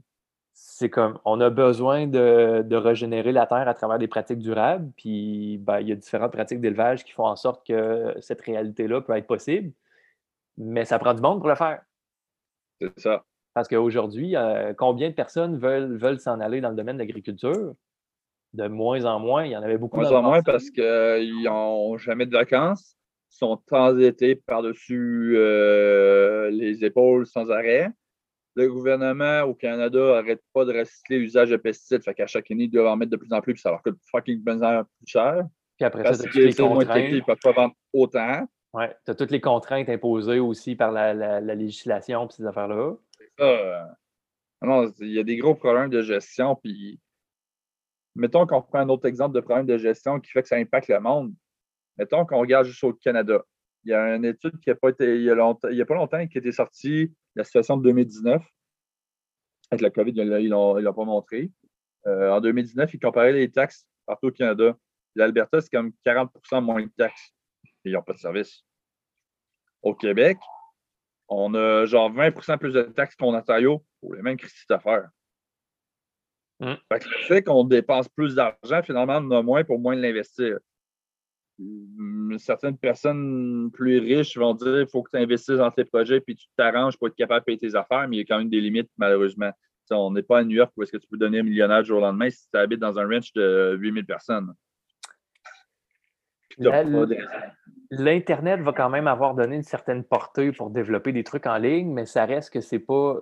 [0.58, 4.90] C'est comme, on a besoin de, de régénérer la terre à travers des pratiques durables,
[4.96, 9.02] puis ben, il y a différentes pratiques d'élevage qui font en sorte que cette réalité-là
[9.02, 9.72] peut être possible,
[10.56, 11.82] mais ça prend du monde pour le faire.
[12.80, 13.22] C'est ça.
[13.56, 17.72] Parce qu'aujourd'hui, euh, combien de personnes veulent, veulent s'en aller dans le domaine de l'agriculture?
[18.52, 19.46] De moins en moins.
[19.46, 19.96] Il y en avait beaucoup.
[19.96, 22.96] Moins dans le en moins parce qu'ils n'ont jamais de vacances,
[23.32, 27.88] ils sont endettés par-dessus euh, les épaules sans arrêt.
[28.56, 32.02] le gouvernement au Canada n'arrête pas de recycler l'usage de pesticides.
[32.04, 33.82] Fait qu'à chaque année, ils doivent en mettre de plus en plus, puis ça leur
[33.82, 34.60] coûte fucking plus
[35.06, 35.44] cher.
[35.78, 37.04] Puis après Parce ça, que les moins contraintes.
[37.08, 38.46] ils ne peuvent pas vendre autant.
[38.74, 42.44] Ouais, tu as toutes les contraintes imposées aussi par la, la- la législation et ces
[42.44, 42.94] affaires-là.
[43.40, 43.84] Euh,
[44.62, 46.56] non, il y a des gros problèmes de gestion.
[46.56, 47.00] Puis,
[48.14, 50.88] mettons qu'on prend un autre exemple de problème de gestion qui fait que ça impacte
[50.88, 51.34] le monde.
[51.98, 53.42] Mettons qu'on regarde juste au Canada.
[53.84, 56.38] Il y a une étude qui n'a pas été, il y a, pas longtemps qui
[56.38, 58.42] été sortie, la situation de 2019.
[59.70, 61.50] Avec la COVID, ils ne l'ont pas montré.
[62.06, 64.76] Euh, en 2019, ils comparaient les taxes partout au Canada.
[65.14, 67.32] L'Alberta, c'est comme 40% moins de taxes.
[67.84, 68.64] Ils n'ont pas de service.
[69.82, 70.38] Au Québec,
[71.28, 75.08] on a genre 20% plus de taxes qu'en Ontario pour les mêmes critiques d'affaires.
[76.60, 76.74] Mm.
[76.90, 79.96] Fait que le fait qu'on dépense plus d'argent, finalement, on en a moins pour moins
[79.96, 80.58] de l'investir.
[81.58, 86.20] Hum, Certaines personnes plus riches vont dire il faut que tu investisses dans tes projets
[86.20, 88.38] puis tu t'arranges pour être capable de payer tes affaires, mais il y a quand
[88.38, 89.52] même des limites, malheureusement.
[89.90, 91.98] On n'est pas à New York où est-ce que tu peux devenir millionnaire du jour
[91.98, 94.52] au lendemain si tu habites dans un ranch de 8000 personnes.
[96.48, 96.82] Puis La-
[97.90, 101.92] L'Internet va quand même avoir donné une certaine portée pour développer des trucs en ligne,
[101.92, 103.20] mais ça reste que c'est pas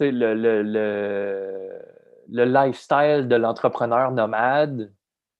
[0.00, 1.70] le, le, le,
[2.28, 4.92] le lifestyle de l'entrepreneur nomade.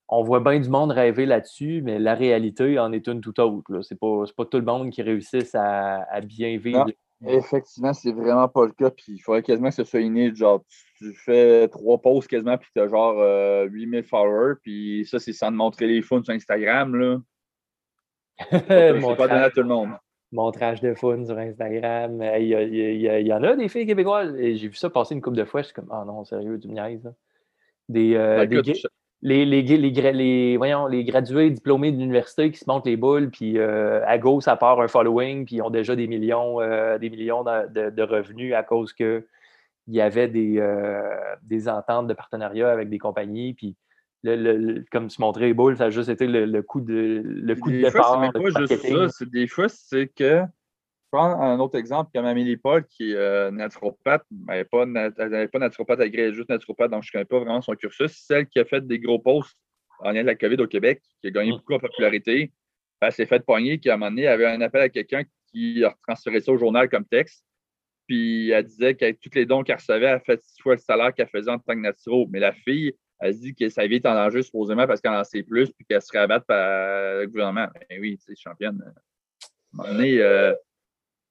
[0.09, 3.83] On voit bien du monde rêver là-dessus, mais la réalité en est une tout autre.
[3.83, 6.87] C'est pas, pas tout le monde qui réussisse à, à bien vivre.
[6.87, 6.93] Non.
[7.27, 8.91] Effectivement, c'est vraiment pas le cas.
[8.91, 10.35] Puis il faudrait quasiment que ce soit inné.
[10.35, 14.55] Genre, tu, tu fais trois posts quasiment, puis tu as genre euh, 8000 followers.
[14.63, 16.95] Puis ça, c'est sans te montrer les phones sur Instagram.
[16.95, 17.19] Là.
[18.51, 19.91] C'est pas donné montrage, à tout le monde.
[20.33, 22.23] montrage de fun sur Instagram.
[22.23, 24.35] Hey, Il y, a- il y a- il y en a des filles québécoises.
[24.39, 25.63] Et J'ai vu ça passer une couple de fois.
[25.63, 27.05] Je suis comme, ah non, sérieux, du niaise.
[27.05, 27.13] là.
[27.89, 28.83] Des, euh, Ben, des gay-
[29.23, 33.31] les, les, les, les- voyons, les gradués diplômés de l'université qui se montent les boules,
[33.31, 36.99] puis euh, à gauche, ça part un following, puis ils ont déjà des millions, euh,
[36.99, 39.27] des millions de, de- de revenus à cause que
[39.89, 41.09] il y avait des, euh,
[41.43, 43.75] des ententes de partenariat avec des compagnies, puis
[44.23, 46.81] le, le- le- comme se montrer les boules, ça a juste été le, le coup
[46.81, 48.21] de, le coup de des fois, c'est départ.
[48.21, 49.09] même le pas de juste ça.
[49.11, 50.43] C'est des fois, c'est que.
[51.11, 54.25] Je prends un autre exemple comme Amélie Paul, qui est euh, naturopathe.
[54.31, 57.39] Ben, Elle n'est pas, nat- pas naturopathe agréée, juste naturopathe, donc je ne connais pas
[57.39, 58.13] vraiment son cursus.
[58.27, 59.57] Celle qui a fait des gros posts
[60.01, 61.55] en lien avec la COVID au Québec, qui a gagné Mm.
[61.57, 62.53] beaucoup en popularité.
[63.01, 65.83] Elle s'est fait pogner, qui à un moment donné avait un appel à quelqu'un qui
[65.83, 67.43] a transféré ça au journal comme texte.
[68.07, 70.81] Puis elle disait qu'avec tous les dons qu'elle recevait, elle a fait six fois le
[70.81, 72.27] salaire qu'elle faisait en tant que naturo.
[72.31, 75.13] Mais la fille, elle se dit que sa vie est en danger supposément parce qu'elle
[75.13, 77.69] en sait plus puis qu'elle se rabatte par le gouvernement.
[77.89, 78.81] Ben oui, tu sais, championne.
[78.83, 78.93] À un
[79.73, 80.55] moment donné, euh,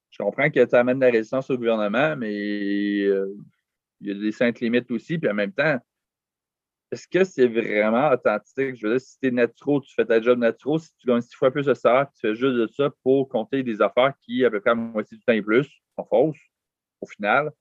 [0.09, 3.33] je comprends que tu amènes de la résistance au gouvernement, mais euh,
[4.01, 5.17] il y a des saintes limites aussi.
[5.17, 5.79] Puis en même temps,
[6.91, 8.75] est-ce que c'est vraiment authentique?
[8.75, 11.21] Je veux dire, si tu es naturo, tu fais ta job naturo, si tu gagnes
[11.21, 14.45] six fois plus de salaire, tu fais juste de ça pour compter des affaires qui,
[14.45, 16.39] à peu près à moitié du temps et plus, sont fausses,
[17.01, 17.51] au final.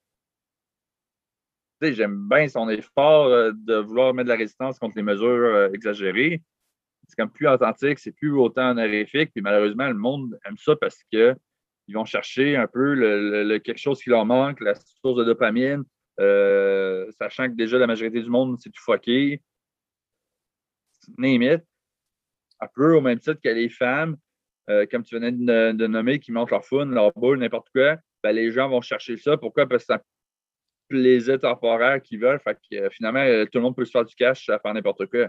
[1.81, 5.69] J'aime bien son effort euh, de vouloir mettre de la résistance contre les mesures euh,
[5.71, 6.41] exagérées.
[7.07, 9.31] C'est comme plus authentique, c'est plus autant honorifique.
[9.33, 11.35] Puis malheureusement, le monde aime ça parce que
[11.87, 15.83] ils vont chercher un peu le, quelque chose qui leur manque, la source de dopamine,
[16.19, 19.41] euh, sachant que déjà la majorité du monde, c'est tout fucké.
[21.17, 21.63] Name it.
[22.59, 24.17] Un peu au même titre que les femmes,
[24.91, 28.51] comme tu venais de, nommer, qui montrent leur fun, leur boule, n'importe quoi, ben, les
[28.51, 29.37] gens vont chercher ça.
[29.37, 29.65] Pourquoi?
[29.65, 29.93] Parce que
[30.87, 32.39] plaisir temporaire qu'ils veulent.
[32.39, 34.73] Fait que euh, finalement, euh, tout le monde peut se faire du cash à faire
[34.73, 35.27] n'importe quoi.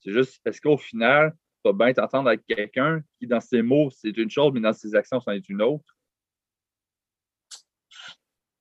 [0.00, 1.32] C'est juste parce qu'au final,
[1.64, 4.72] tu vas bien t'entendre avec quelqu'un qui, dans ses mots, c'est une chose, mais dans
[4.72, 5.84] ses actions, c'en est une autre?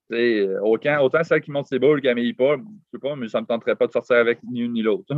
[0.10, 3.16] Tu sais, euh, autant, autant celle qui monte ses boules qu'Amélie Paul, je sais pas,
[3.16, 5.14] mais ça ne me tenterait pas de sortir avec ni une ni l'autre.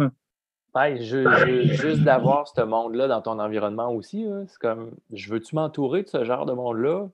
[0.75, 5.55] Ouais, ju- ju- juste d'avoir ce monde-là dans ton environnement aussi, c'est comme, je veux-tu
[5.55, 7.07] m'entourer de ce genre de monde-là?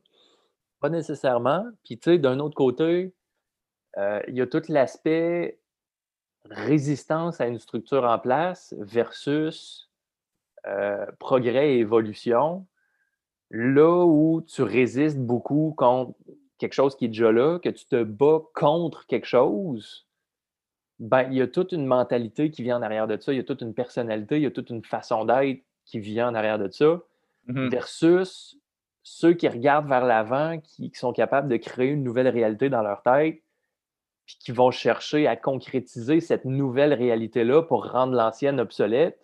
[0.81, 1.65] Pas nécessairement.
[1.85, 3.13] Puis, tu sais, d'un autre côté,
[3.97, 5.59] euh, il y a tout l'aspect
[6.49, 9.89] résistance à une structure en place versus
[10.67, 12.65] euh, progrès et évolution.
[13.51, 16.13] Là où tu résistes beaucoup contre
[16.57, 20.07] quelque chose qui est déjà là, que tu te bats contre quelque chose,
[20.99, 23.39] ben, il y a toute une mentalité qui vient en arrière de ça, il y
[23.39, 26.59] a toute une personnalité, il y a toute une façon d'être qui vient en arrière
[26.59, 27.01] de ça,
[27.47, 27.69] Mhm.
[27.69, 28.57] versus
[29.03, 32.81] ceux qui regardent vers l'avant, qui, qui sont capables de créer une nouvelle réalité dans
[32.81, 33.43] leur tête,
[34.25, 39.19] puis qui vont chercher à concrétiser cette nouvelle réalité-là pour rendre l'ancienne obsolète.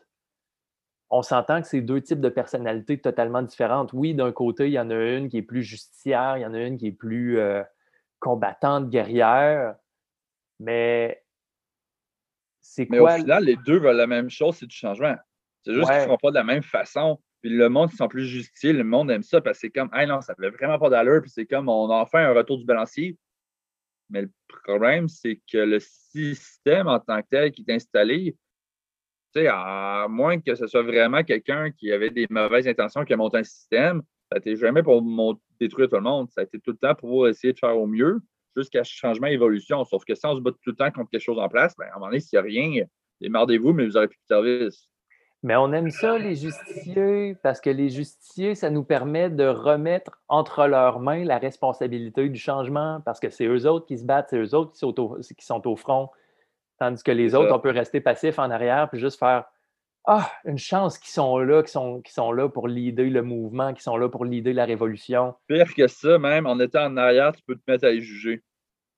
[1.09, 3.91] On s'entend que c'est deux types de personnalités totalement différentes.
[3.93, 6.53] Oui, d'un côté, il y en a une qui est plus justicière, il y en
[6.53, 7.63] a une qui est plus euh,
[8.19, 9.75] combattante, guerrière,
[10.59, 11.21] mais
[12.61, 15.15] c'est Mais quoi au final, les deux veulent la même chose, c'est du changement.
[15.63, 15.93] C'est juste Ouais.
[15.93, 17.19] qu'ils ne feront pas de la même façon.
[17.41, 19.89] Puis le monde, ils sont plus justiciers, le monde aime ça parce que c'est comme,
[19.93, 21.21] hey non, ça fait vraiment pas d'allure.
[21.21, 23.17] Puis c'est comme, on a enfin un retour du balancier.
[24.11, 24.31] Mais le
[24.63, 28.35] problème, c'est que le système en tant que tel qui est installé,
[29.33, 33.13] tu sais, à moins que ce soit vraiment quelqu'un qui avait des mauvaises intentions, qui
[33.13, 35.01] a monté un système, ça n'était jamais pour
[35.59, 36.29] détruire tout le monde.
[36.31, 38.19] Ça a été tout le temps pour essayer de faire au mieux
[38.55, 39.83] jusqu'à changement évolution.
[39.85, 41.85] Sauf que si on se bat tout le temps contre quelque chose en place, ben,
[41.85, 42.85] à un moment donné, s'il n'y a rien,
[43.21, 44.90] démerdez-vous, mais vous n'aurez plus de service.
[45.43, 50.21] Mais on aime ça, les justiciers, parce que les justiciers, ça nous permet de remettre
[50.27, 54.27] entre leurs mains la responsabilité du changement, parce que c'est eux autres qui se battent,
[54.29, 56.09] c'est eux autres qui sont au, qui sont au front.
[56.77, 59.45] Tandis que les autres, on peut rester passif en arrière puis juste faire
[60.05, 63.81] Ah, une chance qu'ils sont là, qui sont, sont là pour leader le mouvement, qui
[63.81, 65.33] sont là pour leader la révolution.
[65.47, 68.43] Pire que ça, même en étant en arrière, tu peux te mettre à les juger.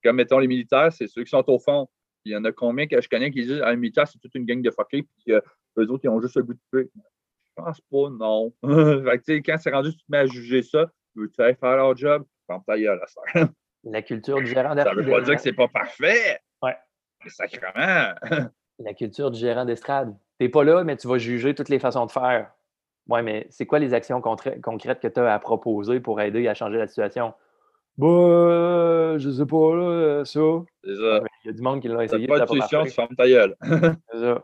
[0.03, 1.87] Comme mettons les militaires, c'est ceux qui sont au fond.
[2.25, 4.35] Il y en a combien que je connais qui disent Ah, les militaires, c'est toute
[4.35, 5.33] une gang de fuckers, puis
[5.77, 6.89] eux autres, ils ont juste le goût de tuer.
[6.95, 8.53] Je pense pas, non.
[9.25, 12.23] fait quand c'est rendu, tu te mets à juger ça, veux-tu faire leur job?
[12.47, 13.21] Ferme ta gueule, ça.
[13.83, 14.95] La culture du gérant d'estrade.
[14.95, 16.39] Ça veut pas dire que c'est pas parfait.
[16.61, 16.75] Ouais.
[17.23, 18.13] Mais sacrément.
[18.79, 20.15] La culture du gérant d'estrade.
[20.39, 22.51] T'es pas là, mais tu vas juger toutes les façons de faire.
[23.09, 26.53] Ouais, mais c'est quoi les actions concrètes que tu as à proposer pour aider à
[26.53, 27.33] changer la situation?
[27.97, 30.39] Bah, euh, je sais pas, là, ça.
[30.83, 31.19] C'est ça.
[31.43, 32.25] Il y a du monde qui l'a essayé.
[32.25, 33.55] pas de solution, tu fermes ta gueule.
[33.61, 34.43] c'est ça.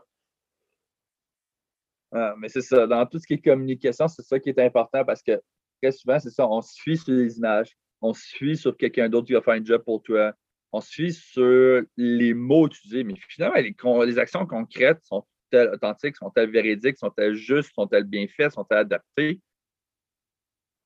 [2.12, 2.86] Ah, mais c'est ça.
[2.86, 5.40] Dans tout ce qui est communication, c'est ça qui est important parce que
[5.80, 6.48] très souvent, c'est ça.
[6.48, 7.76] On se fuit sur les images.
[8.00, 10.32] On se fuit sur quelqu'un d'autre qui va faire un job pour toi.
[10.72, 13.04] On se fuit sur les mots utilisés.
[13.04, 18.78] Mais finalement, les, actions concrètes sont-elles authentiques, sont-elles véridiques, sont-elles justes, sont-elles bien faites, sont-elles
[18.78, 19.40] adaptées?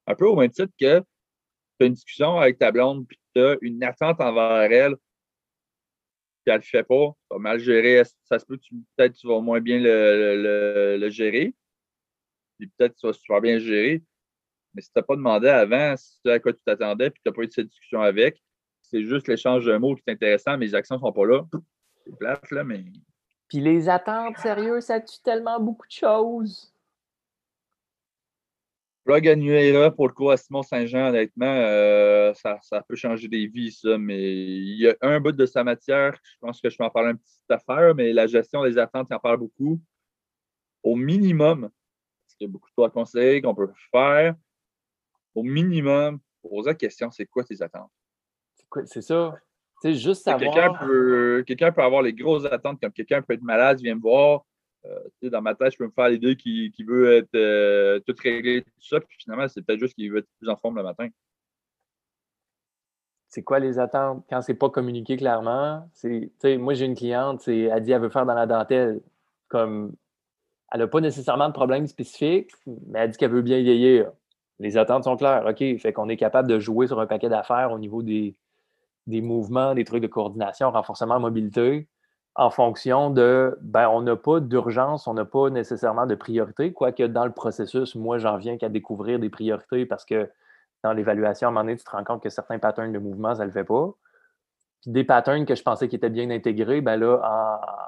[0.07, 1.01] Un peu au même titre que
[1.79, 4.95] tu as une discussion avec ta blonde, puis tu as une attente envers elle
[6.45, 8.03] puis elle le fait pas, tu vas mal gérer.
[8.25, 8.63] Ça se peut que
[8.97, 11.55] peut-être tu vas moins bien le, gérer?
[12.59, 14.03] Puis peut-être tu vas super bien gérer.
[14.75, 17.35] Mais si tu n'as pas demandé avant ce à quoi tu t'attendais, puis tu n'as
[17.35, 18.43] pas eu cette discussion avec,
[18.83, 21.47] c'est juste l'échange de mots qui est intéressant, mais les actions ne sont pas là.
[22.05, 22.85] C'est plate, là, mais.
[23.49, 26.74] Puis les attentes, sérieux, ça tue tellement beaucoup de choses.
[29.05, 33.71] Plug annuaire pour le coup à Simon Saint-Jean, honnêtement, euh, ça, peut changer des vies,
[33.71, 33.99] ça.
[33.99, 36.91] Mais il y a un bout de sa matière, je pense que je peux en
[36.91, 39.79] parler un petit affaire, mais la gestion des attentes, il en parle beaucoup.
[40.83, 44.35] Au minimum, parce qu'il y a beaucoup de choses à conseiller qu'on peut faire,
[45.35, 47.91] au minimum, poser la question c'est quoi tes attentes?
[48.87, 49.35] C'est ça.
[49.83, 50.41] C'est juste savoir.
[50.41, 54.01] Quelqu'un peut, quelqu'un peut avoir les grosses attentes, comme quelqu'un peut être malade, vient me
[54.01, 54.45] voir.
[54.87, 58.15] Euh, dans ma tête, je peux me faire l'idée qu'il qui veut être euh, tout
[58.23, 60.83] réglé, tout ça, puis finalement, c'est peut-être juste qu'il veut être plus en forme le
[60.83, 61.09] matin.
[63.29, 64.25] C'est quoi les attentes?
[64.29, 65.89] Quand c'est pas communiqué clairement?
[66.59, 69.01] moi, j'ai une cliente, elle dit qu'elle veut faire dans la dentelle.
[69.49, 69.95] Comme
[70.73, 74.11] elle n'a pas nécessairement de problème spécifique, mais elle dit qu'elle veut bien vieillir.
[74.61, 75.45] Les attentes sont claires.
[75.47, 78.37] OK, fait qu'on est capable de jouer sur un paquet d'affaires au niveau des,
[79.07, 81.89] des mouvements, des trucs de coordination, renforcement, mobilité
[82.37, 87.05] en fonction de, ben, on n'a pas d'urgence, on n'a pas nécessairement de priorité, quoique
[87.05, 90.29] dans le processus, moi, j'en viens qu'à découvrir des priorités parce que
[90.83, 93.35] dans l'évaluation, à un moment donné, tu te rends compte que certains patterns de mouvement,
[93.35, 93.95] ça ne le fait pas.
[94.83, 97.21] Puis des patterns que je pensais qui étaient bien intégrés, ben là,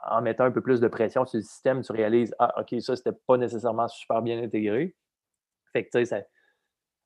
[0.08, 2.96] en, mettant un peu plus de pression sur le système, tu réalises, ah, OK, ça,
[2.96, 4.94] c'était pas nécessairement super bien intégré.
[5.72, 6.26] Fait que, tu sais,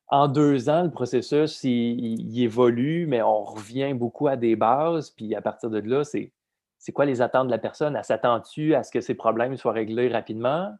[0.07, 5.09] en deux ans, le processus, il, évolue, mais on revient beaucoup à des bases.
[5.09, 6.31] Puis à partir de là, c'est
[6.81, 7.95] c'est quoi les attentes de la personne?
[7.95, 10.75] Elle s'attend-tu à ce que ses problèmes soient réglés rapidement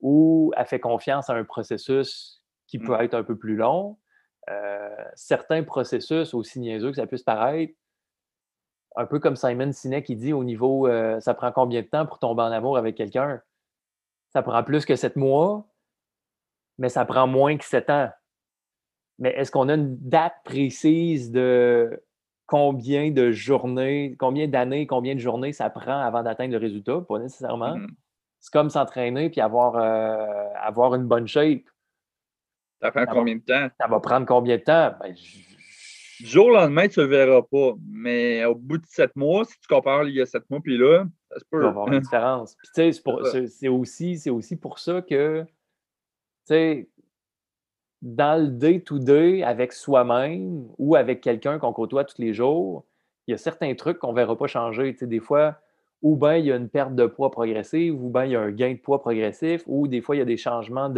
[0.00, 3.02] ou elle fait confiance à un processus qui peut mmh.
[3.02, 3.98] être un peu plus long?
[4.48, 7.74] Euh, certains processus, aussi niaiseux que ça puisse paraître,
[8.96, 12.06] un peu comme Simon Sinek qui dit au niveau euh, ça prend combien de temps
[12.06, 13.42] pour tomber en amour avec quelqu'un?
[14.32, 15.68] Ça prend plus que sept mois,
[16.78, 18.08] mais ça prend moins que sept ans.
[19.18, 22.02] Mais est-ce qu'on a une date précise de
[22.46, 27.18] combien de journées, combien d'années, combien de journées ça prend avant d'atteindre le résultat, pas
[27.18, 27.76] nécessairement.
[27.76, 27.90] Mm-hmm.
[28.40, 31.62] C'est comme s'entraîner puis avoir, euh, avoir une bonne shape.
[32.80, 33.68] Ça prend combien de temps?
[33.80, 34.94] Ça va prendre combien de temps?
[35.00, 35.14] Ben,
[36.20, 37.72] du jour au lendemain, tu ne le verras pas.
[37.88, 40.76] Mais au bout de sept mois, si tu compares il y a sept mois puis
[40.76, 41.60] là, ça se peut.
[41.60, 42.54] Tu avoir une différence.
[42.56, 45.48] Puis tu sais, c'est aussi, aussi pour ça que, tu
[46.44, 46.88] sais,
[48.04, 52.84] dans le day-to-day avec soi-même ou avec quelqu'un qu'on côtoie tous les jours,
[53.26, 54.94] il y a certains trucs qu'on ne verra pas changer.
[55.00, 55.56] des fois,
[56.02, 58.42] ou bien il y a une perte de poids progressive, ou bien il y a
[58.42, 60.92] un gain de poids progressif, ou des fois il y a des changements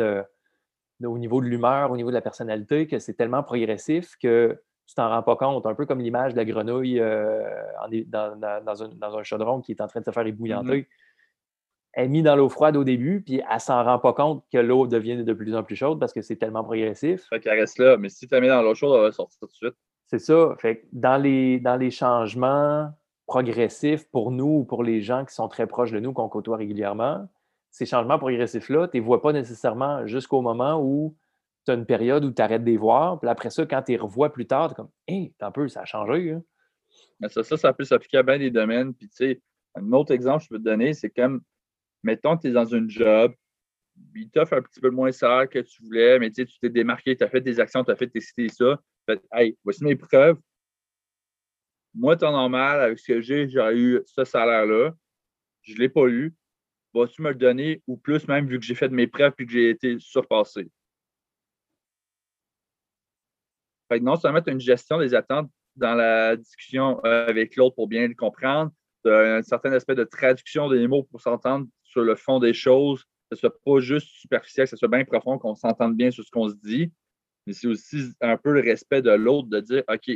[1.05, 4.95] au niveau de l'humeur, au niveau de la personnalité, que c'est tellement progressif que tu
[4.97, 5.65] t'en rends pas compte.
[5.65, 7.41] Un peu comme l'image de la grenouille euh,
[8.09, 10.29] dans, un, chaudron qui est en train de se faire mm-hmm.
[10.29, 10.89] ébouillanter
[11.97, 14.87] est mise dans l'eau froide au début, puis elle s'en rend pas compte que l'eau
[14.87, 17.27] devient de plus en plus chaude parce que c'est tellement progressif.
[17.31, 19.39] Fait qu'elle reste là, mais si tu la mets dans l'eau chaude, elle va sortir
[19.41, 19.75] tout de suite.
[20.07, 20.55] C'est ça.
[20.59, 22.91] Fait dans les, dans les changements
[23.27, 26.59] progressifs pour nous ou pour les gens qui sont très proches de nous, qu'on côtoie
[26.59, 27.27] régulièrement,
[27.71, 31.17] ces changements progressifs-là, tu ne les vois pas nécessairement jusqu'au moment où
[31.65, 33.19] tu as une période où tu arrêtes de les voir.
[33.19, 35.67] Puis après ça, quand tu les revois plus tard, tu es comme Hé, un peu,
[35.69, 36.33] ça a changé.
[36.33, 36.43] Hein.
[37.21, 38.95] Mais ça, ça, ça peut s'appliquer à bien des domaines.
[38.95, 39.41] Puis tu sais,
[39.75, 41.41] un autre exemple que je peux te donner, c'est comme,
[42.07, 43.35] mettons tu es dans une job,
[44.15, 47.25] il t'offre un petit peu moins salaire que tu voulais, mais tu t'es démarqué, tu
[47.25, 48.81] as fait des actions, tu as fait tester ça.
[49.07, 50.39] Fait, hey, voici mes preuves.
[51.95, 54.93] Moi, temps normal, avec ce que j'ai, j'aurais eu ce salaire-là.
[55.63, 56.35] Je ne l'ai pas eu.
[56.95, 59.47] Vas-tu me le donner ou plus même vu que j'ai fait de mes preuves et
[59.47, 60.71] que j'ai été surpassé?
[63.89, 67.57] Fait que non seulement tu as une gestion des attentes dans la discussion euh, avec
[67.57, 68.73] l'autre pour bien le comprendre,
[69.05, 71.67] tu as un certain aspect de traduction des mots pour s'entendre
[71.97, 75.05] sur le fond des choses, que ce soit pas juste superficiel, que ce soit bien
[75.05, 76.93] profond, qu'on s'entende bien sur ce qu'on se dit.
[77.47, 80.11] Mais c'est aussi un peu le respect de l'autre de dire OK,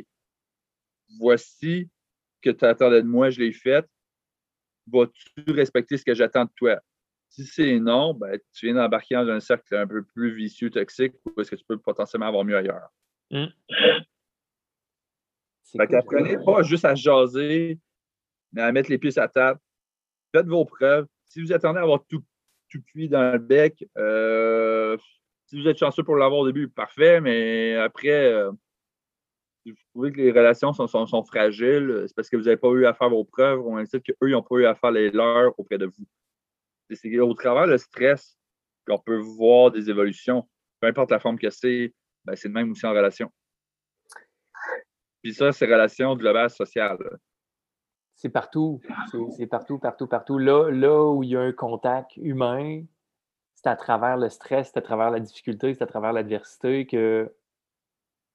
[1.19, 1.89] voici
[2.43, 3.87] que tu attendais de moi, je l'ai fait.
[4.93, 6.81] Vas-tu respecter ce que j'attends de toi?
[7.31, 11.15] Si c'est non, ben, tu viens d'embarquer dans un cercle un peu plus vicieux, toxique,
[11.25, 12.89] ou est-ce que tu peux potentiellement avoir mieux ailleurs?
[13.31, 13.47] Mmh.
[15.77, 17.79] Fait qu'apprenez pas juste à jaser,
[18.53, 19.61] mais à mettre les pieds à table.
[20.35, 21.07] Faites vos preuves.
[21.31, 22.23] Si vous attendez à avoir tout
[22.71, 23.85] tout cuit dans le bec.
[23.99, 24.97] Euh,
[25.47, 28.53] si vous êtes chanceux pour l'avoir au début, parfait, mais après, euh,
[29.63, 32.71] si vous trouvez que les relations sont, sont, fragiles, c'est parce que vous n'avez pas
[32.71, 35.11] eu à faire vos preuves ou ainsi qu'eux, ils n'ont pas eu à faire les
[35.11, 36.07] leurs auprès de vous.
[36.93, 38.39] C'est au travers le stress
[38.87, 40.49] qu'on peut voir des évolutions.
[40.81, 41.93] Peu importe la forme que c'est,
[42.25, 43.31] ben, c'est le même aussi en relation.
[45.23, 46.99] Puis ça, c'est relation globale sociale.
[48.21, 48.83] C'est partout.
[49.35, 50.37] C'est partout, partout, partout.
[50.37, 52.85] Là, là où il y a un contact humain,
[53.55, 57.35] c'est à travers le stress, c'est à travers la difficulté, c'est à travers l'adversité que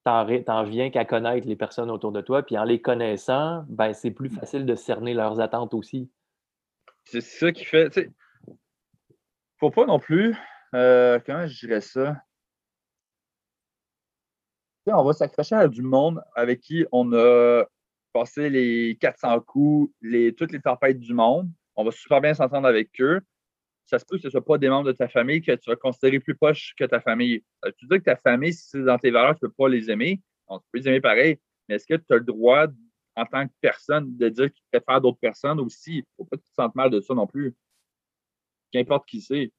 [0.03, 2.41] tu en, viens qu'à connaître les personnes autour de toi.
[2.41, 6.09] Puis en les connaissant, ben, c'est plus facile de cerner leurs attentes aussi.
[7.03, 7.91] C'est ça qui fait.
[7.91, 8.11] Tu sais,
[9.59, 10.35] faut pas non plus.
[10.73, 12.15] Euh, comment je dirais ça?
[14.87, 17.65] on va s'accrocher à du monde avec qui on a
[18.15, 21.49] passer les 400 coups, les, toutes les tempêtes du monde.
[21.75, 23.19] On va super bien s'entendre avec eux.
[23.87, 25.69] Ça se peut que ce ne soit pas des membres de ta famille que tu
[25.69, 27.43] vas considérer plus proches que ta famille.
[27.77, 29.91] Tu dis que ta famille, si c'est dans tes valeurs, tu ne peux pas les
[29.91, 30.21] aimer.
[30.47, 32.67] On tu peux les aimer pareil, mais est-ce que tu as le droit,
[33.17, 35.95] en tant que personne, de dire que tu préfères d'autres personnes aussi?
[35.95, 37.53] Il ne faut pas que tu te sentes mal de ça non plus.
[38.71, 39.51] Qu'importe qui c'est.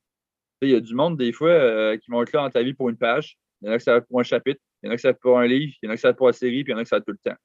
[0.63, 2.73] Il y a du monde, des fois, euh, qui vont être là dans ta vie
[2.73, 3.37] pour une page.
[3.61, 5.03] Il y en a qui ça va pour un chapitre, il y en a qui
[5.03, 6.65] ça va pour un livre, il y en a qui ça va pour une série,
[6.65, 7.37] puis il y en a qui ça va tout le temps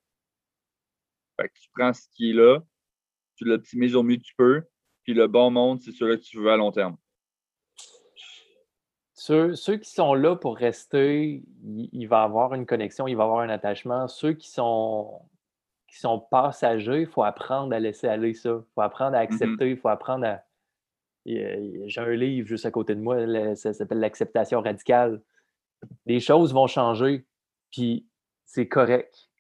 [1.50, 2.60] tu prends ce qui est là,
[3.36, 4.64] tu l'optimises au mieux que tu peux,
[5.04, 6.98] puis le bon monde, c'est celui que tu veux à long terme.
[9.14, 13.50] Ceux, qui sont là pour rester, il, va avoir une connexion, il va avoir un
[13.50, 14.08] attachement.
[14.08, 15.22] Ceux qui sont,
[15.88, 18.50] qui sont passagers, il faut apprendre à laisser aller ça.
[18.50, 19.34] Il faut apprendre à mm-hmm.
[19.34, 20.44] accepter, il faut apprendre à.
[21.24, 25.22] J'ai un livre juste à côté de moi, ça s'appelle L'acceptation radicale.
[26.08, 27.28] Les choses vont changer,
[27.70, 28.08] puis
[28.46, 29.31] c'est correct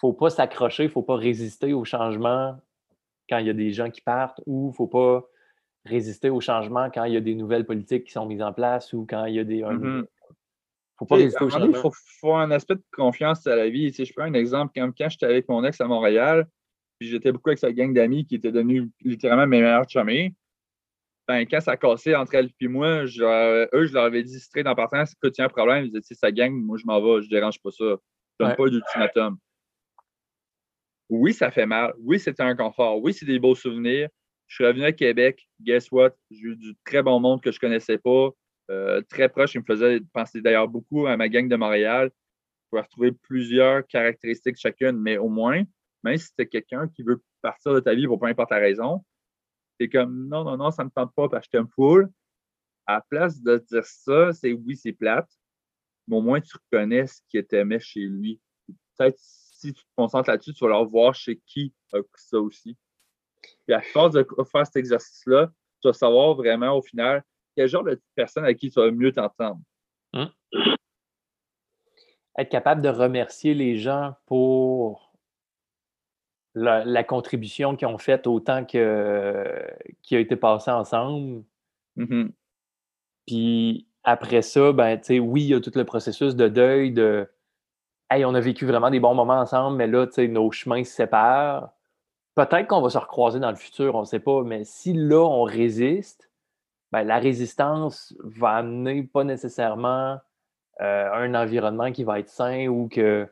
[0.00, 2.58] faut pas s'accrocher, il ne faut pas résister au changement
[3.28, 5.28] quand il y a des gens qui partent ou il ne faut pas
[5.84, 8.92] résister au changement quand il y a des nouvelles politiques qui sont mises en place
[8.92, 9.60] ou quand il y a des.
[9.60, 10.04] Mm-hmm.
[10.98, 11.76] faut pas résister au changement.
[11.84, 13.92] Il faut, un aspect de confiance à la vie.
[13.92, 14.72] je prends un exemple.
[14.74, 16.46] Quand, quand j'étais avec mon ex à Montréal,
[16.98, 20.34] puis j'étais beaucoup avec sa gang d'amis qui étaient devenus littéralement mes meilleurs chummies.
[21.28, 24.66] Ben, quand ça a cassé entre elle et moi, eux, je leur avais dit straight
[24.66, 27.00] en partant, si tu as un problème, ils disaient, c'est sa gang, moi je m'en
[27.00, 27.84] vais, je ne dérange pas ça.
[27.84, 29.38] Je donne pas d'ultimatum
[31.10, 31.92] oui, ça fait mal.
[31.98, 33.02] Oui, c'était un confort.
[33.02, 34.08] Oui, c'est des beaux souvenirs.
[34.46, 35.46] Je suis revenu à Québec.
[35.60, 36.10] Guess what?
[36.30, 38.30] J'ai eu du très bon monde que je ne connaissais pas.
[38.70, 39.54] Euh, très proche.
[39.54, 42.10] Il me faisait penser d'ailleurs beaucoup à ma gang de Montréal.
[42.12, 45.64] Je pouvais retrouver plusieurs caractéristiques chacune, mais au moins,
[46.04, 49.04] même si c'était quelqu'un qui veut partir de ta vie pour peu importe la raison,
[49.80, 52.08] c'est comme non, non, non, ça ne me tente pas parce que je t'aime full.
[52.86, 55.28] À la place de dire ça, c'est oui, c'est plate,
[56.06, 58.40] mais au moins tu reconnais ce qui était chez lui.
[58.96, 59.18] Peut-être
[59.60, 62.76] si tu te concentres là-dessus, tu vas leur voir chez qui a ça aussi.
[63.66, 65.50] Puis à force de faire cet exercice-là,
[65.80, 67.22] tu vas savoir vraiment au final
[67.56, 69.60] quel genre de personne à qui tu vas mieux t'entendre.
[70.14, 70.32] Hein?
[72.38, 75.12] Être capable de remercier les gens pour
[76.54, 79.66] la, contribution qu'ils ont faite autant que,
[80.02, 81.44] qui a été passé ensemble.
[81.96, 82.32] Mm-hmm.
[83.26, 87.28] Puis après ça, ben, oui, il y a tout le processus de deuil, de
[88.10, 91.70] hey, on a vécu vraiment des bons moments ensemble, mais là, nos chemins se séparent.
[92.34, 95.20] Peut-être qu'on va se recroiser dans le futur, on ne sait pas, mais si là,
[95.24, 96.30] on résiste,
[96.92, 100.18] ben, la résistance va amener pas nécessairement
[100.80, 103.28] euh, un environnement qui va être sain ou que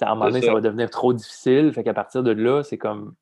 [0.00, 0.46] à un moment donné, ça.
[0.48, 0.54] ça.
[0.54, 1.72] va devenir trop difficile.
[1.72, 3.14] Fait qu'à partir de là, c'est comme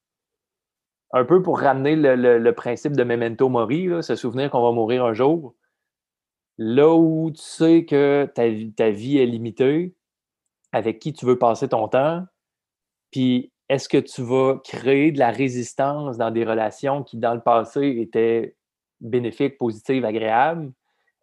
[1.12, 4.62] un peu pour ramener le, le- le principe de memento mori, là, se souvenir qu'on
[4.62, 5.54] va mourir un jour.
[6.58, 9.94] Là où tu sais que ta vie est limitée,
[10.72, 12.24] avec qui tu veux passer ton temps,
[13.10, 17.40] puis est-ce que tu vas créer de la résistance dans des relations qui, dans le
[17.40, 18.56] passé, étaient
[19.00, 20.72] bénéfiques, positives, agréables?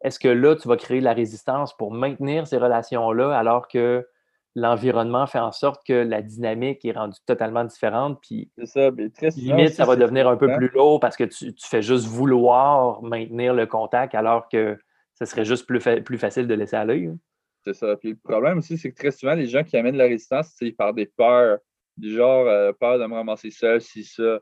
[0.01, 4.07] Est-ce que là, tu vas créer de la résistance pour maintenir ces relations-là alors que
[4.55, 8.19] l'environnement fait en sorte que la dynamique est rendue totalement différente?
[8.21, 8.91] Puis ça.
[8.91, 11.67] Mais très souvent limite, ça va devenir un peu plus lourd parce que tu, tu
[11.67, 14.77] fais juste vouloir maintenir le contact alors que
[15.15, 17.07] ce serait juste plus, fa- plus facile de laisser aller.
[17.07, 17.17] hein?
[17.65, 17.95] C'est ça.
[17.97, 20.71] Puis le problème aussi, c'est que très souvent, les gens qui amènent la résistance, c'est
[20.71, 21.59] par des peurs.
[21.97, 24.39] Du genre, euh, peur de me ramasser seul, si ça.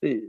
[0.00, 0.22] Fait-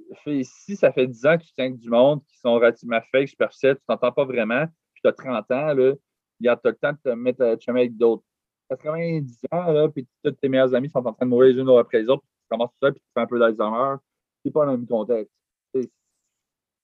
[0.44, 3.76] si ça fait 10 ans que tu tiens du monde qui sont relativement fake, superficiels,
[3.78, 5.94] tu t'entends pas vraiment, puis tu as 30 ans, là,
[6.42, 8.24] tu as le temps de te mettre à chummer avec d'autres.
[8.70, 11.70] 90 ans, là, puis tous tes meilleurs amis sont en train de mourir les unes
[11.78, 13.96] après les autres, puis tu commences tout seul, puis tu fais un peu d'Alzheimer.
[14.44, 15.34] C'est pas dans le même contexte.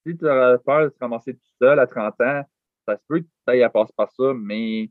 [0.06, 2.44] Si tu as peur de te ramasser tout seul à 30 ans,
[2.88, 4.90] ça se peut que tu ailles à passer par ça, mais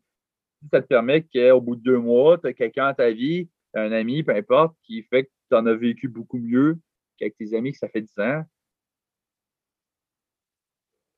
[0.72, 3.92] ça te permet qu'au bout de deux mois, tu as quelqu'un dans ta vie, un
[3.92, 6.78] ami, peu importe, qui fait que tu en as vécu beaucoup mieux
[7.16, 8.44] qu'avec tes amis que ça fait 10 ans.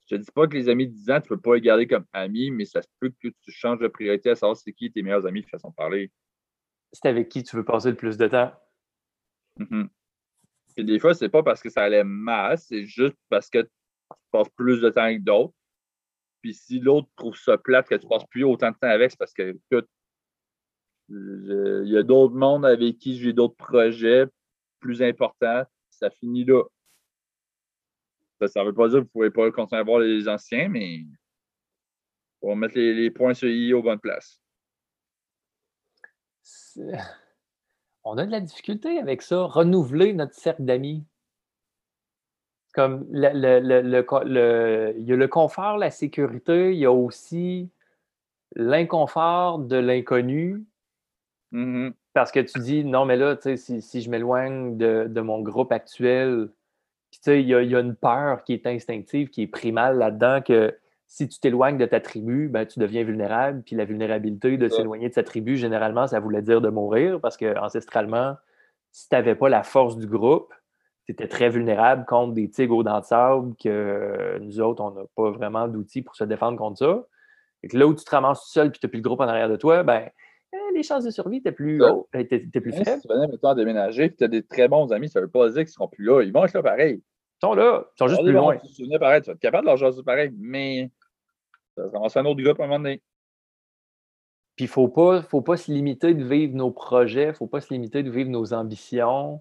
[0.08, 1.86] Je te dis pas que les amis de 10 ans, tu peux pas les garder
[1.86, 4.90] comme amis, mais ça se peut que tu changes de priorité à savoir c'est qui
[4.90, 6.10] tes meilleurs amis de façon de parler.
[6.92, 8.52] C'est avec qui tu veux passer le plus de temps.
[9.58, 9.88] Mhm.
[10.74, 13.70] Puis des fois, c'est pas parce que ça allait mal, c'est juste parce que tu
[14.32, 15.54] passes plus de temps avec d'autres.
[16.40, 19.18] Puis si l'autre trouve ça plate que tu passes plus autant de temps avec, c'est
[19.18, 19.88] parce que écoute,
[21.08, 24.26] il y a d'autres mondes avec qui j'ai d'autres projets
[24.78, 25.64] plus importants.
[25.90, 26.62] Ça finit là.
[28.46, 30.68] Ça ne veut pas dire que vous ne pouvez pas continuer à voir les anciens,
[30.68, 31.04] mais
[32.40, 34.40] on va mettre les, points sur i aux bonnes places.
[38.02, 41.04] On a de la difficulté avec ça, renouveler notre cercle d'amis.
[42.72, 47.68] Comme le, il y a le confort, la sécurité, il y a aussi
[48.54, 50.64] l'inconfort de l'inconnu.
[51.52, 51.94] Mhm.
[52.12, 55.72] Parce que tu dis, non, mais là, si, si je m'éloigne de, de mon groupe
[55.72, 56.48] actuel,
[57.10, 59.46] puis tu sais, il y a, y a une peur qui est instinctive, qui est
[59.48, 63.62] primale là-dedans, que si tu t'éloignes de ta tribu, ben, tu deviens vulnérable.
[63.62, 67.36] Puis la vulnérabilité de s'éloigner de sa tribu, généralement, ça voulait dire de mourir, parce
[67.36, 68.36] que ancestralement,
[68.92, 70.52] si tu n'avais pas la force du groupe,
[71.10, 74.90] étais très vulnérable contre des tigres aux dents de sable, que euh, nous autres, on
[74.92, 77.04] n'a pas vraiment d'outils pour se défendre contre ça.
[77.62, 79.20] Et que là où tu te ramasses tout seul puis tu n'as plus le groupe
[79.20, 80.08] en arrière de toi, ben,
[80.52, 83.00] eh, les chances de survie étaient plus hautes, étaient, étaient plus faibles.
[83.00, 85.30] si tu venais maintenant déménager et tu as des très bons amis, ça ne veut
[85.30, 86.22] pas dire qu'ils ne seront plus là.
[86.22, 87.02] Ils vont être là pareil.
[87.02, 88.56] Ils sont là, ils sont juste plus loin.
[88.58, 90.90] Tu te pareil, tu vas être capable de leur jaser pareil, mais
[91.76, 93.02] ça va commencer un autre groupe à un moment donné.
[94.56, 97.32] Puis il ne faut pas, faut pas se limiter de vivre nos projets, il ne
[97.32, 99.40] faut pas se limiter de vivre nos ambitions,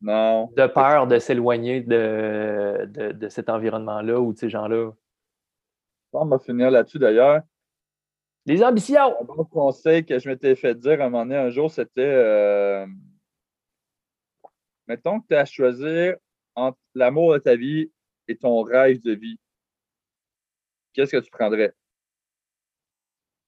[0.00, 0.46] Non.
[0.56, 4.92] de peur de s'éloigner de, de, de cet environnement-là ou de ces gens-là?
[6.12, 7.42] On va finir là-dessus d'ailleurs.
[8.46, 9.20] Les ambitions!
[9.20, 12.00] Un bon conseil que je m'étais fait dire à un moment donné un jour, c'était
[12.00, 12.86] euh,
[14.86, 16.16] mettons que tu as à choisir
[16.54, 17.90] entre l'amour de ta vie
[18.26, 19.38] et ton rêve de vie.
[20.92, 21.74] Qu'est-ce que tu prendrais?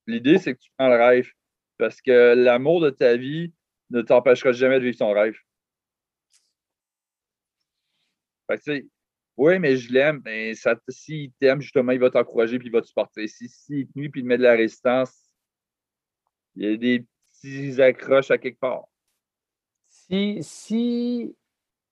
[0.05, 1.31] L'idée, c'est que tu prends le rêve
[1.77, 3.53] parce que l'amour de ta vie
[3.89, 5.37] ne t'empêchera jamais de vivre ton rêve.
[9.37, 10.53] Oui, mais je l'aime, mais
[10.89, 13.27] s'il t'aime, justement, il va t'encourager puis il va te supporter.
[13.27, 15.31] Si, s'il te nuit puis il met de la résistance,
[16.55, 18.85] il y a des petits accroches à quelque part.
[19.87, 21.35] Si, si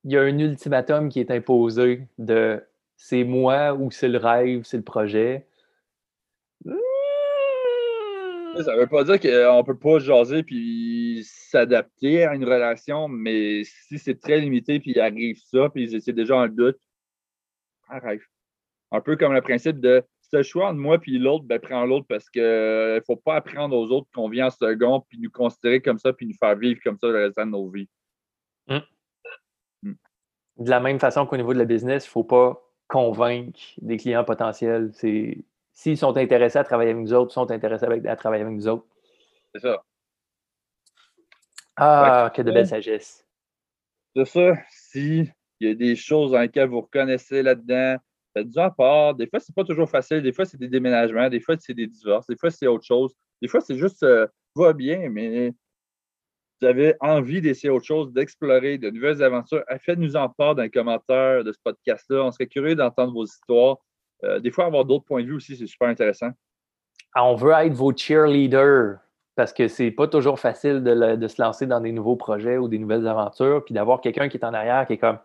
[0.04, 2.64] il y a un ultimatum qui est imposé de
[2.96, 5.48] c'est moi ou c'est le rêve, c'est le projet.
[8.58, 13.08] Ça ne veut pas dire qu'on ne peut pas jaser puis s'adapter à une relation,
[13.08, 16.80] mais si c'est très limité puis il arrive ça, puis c'est déjà un doute,
[17.90, 18.24] un rêve.
[18.92, 22.06] Un peu comme le principe de le choix entre moi et l'autre, ben prends l'autre
[22.08, 25.82] parce qu'il ne faut pas apprendre aux autres qu'on vient en second puis nous considérer
[25.82, 27.90] comme ça puis nous faire vivre comme ça le restant de nos vies.
[30.58, 33.98] De la même façon qu'au niveau de la business, il ne faut pas convaincre des
[33.98, 34.92] clients potentiels.
[34.94, 35.46] C'est
[35.80, 38.68] s'ils sont intéressés à travailler avec nous autres, sont intéressés avec- à travailler avec nous
[38.68, 38.86] autres.
[39.56, 39.82] C'est ça.
[41.78, 43.26] Ah, que de belle sagesse.
[44.14, 44.58] C'est ça.
[44.70, 45.30] Si
[45.62, 47.96] il y a des choses dans lesquelles vous reconnaissez là-dedans,
[48.34, 49.16] faites-du à part.
[49.16, 50.22] Des fois, c'est pas toujours facile.
[50.22, 51.30] Des fois, c'est des déménagements.
[51.30, 52.28] Des fois, c'est des divorces.
[52.28, 53.14] Des fois, c'est autre chose.
[53.42, 55.54] Des fois, c'est juste euh, va bien, mais
[56.60, 59.64] vous avez envie d'essayer autre chose, d'explorer de nouvelles aventures.
[59.80, 62.26] Faites-nous en part dans les commentaires de ce podcast-là.
[62.26, 63.78] On serait curieux d'entendre vos histoires.
[64.24, 66.30] Euh, des fois, avoir d'autres points de vue aussi, c'est super intéressant.
[67.14, 68.98] Ah, on veut être vos cheerleaders.
[69.36, 72.58] parce que c'est pas toujours facile de, le- de se lancer dans des nouveaux projets
[72.58, 75.18] ou des nouvelles aventures, puis d'avoir quelqu'un qui est en arrière qui est comme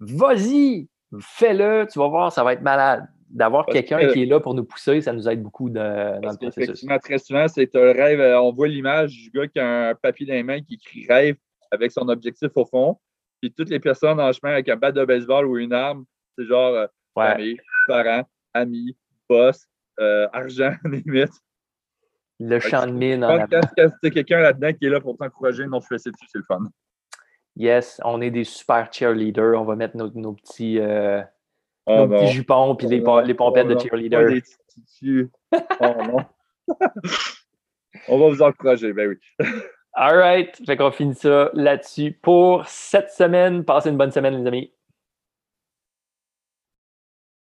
[0.00, 0.88] Vas-y,
[1.20, 3.08] fais-le, tu vas voir, ça va être malade.
[3.30, 6.14] D'avoir quelqu'un que- qui est là pour nous pousser, ça nous aide beaucoup de- dans
[6.14, 6.54] le processus.
[6.54, 8.20] qu'effectivement, très souvent, c'est un rêve.
[8.20, 11.06] euh, On voit l'image du gars qui a un papier dans les mains qui écrit
[11.08, 11.36] rêve
[11.72, 12.96] avec son objectif au fond.
[13.42, 16.04] Puis toutes les personnes en chemin avec un bat de baseball ou une arme,
[16.38, 16.86] c'est genre euh,
[17.18, 17.32] Ouais.
[17.32, 17.56] famille,
[17.86, 18.96] parents, amis,
[19.28, 19.66] boss,
[20.00, 21.32] euh, argent, limite.
[22.40, 23.68] Le champ de mine en Quand avant.
[23.76, 26.44] quand c'est quelqu'un là-dedans qui est là pour t'encourager, non, tu fais dessus, c'est le
[26.46, 26.60] fun.
[27.56, 29.60] Yes, on est des super cheerleaders.
[29.60, 31.20] On va mettre nos, nos petits, euh,
[31.86, 33.20] Oh nos petits jupons puis les, Oh non.
[33.20, 33.80] les pompettes Oh de non.
[33.80, 34.28] cheerleader.
[35.02, 35.28] Des.
[35.80, 36.24] Oh non.
[38.08, 39.46] On va vous encourager, ben oui.
[39.94, 40.56] All right.
[40.64, 43.64] Fait qu'on finit ça là-dessus pour cette semaine.
[43.64, 44.72] Passez une bonne semaine, les amis.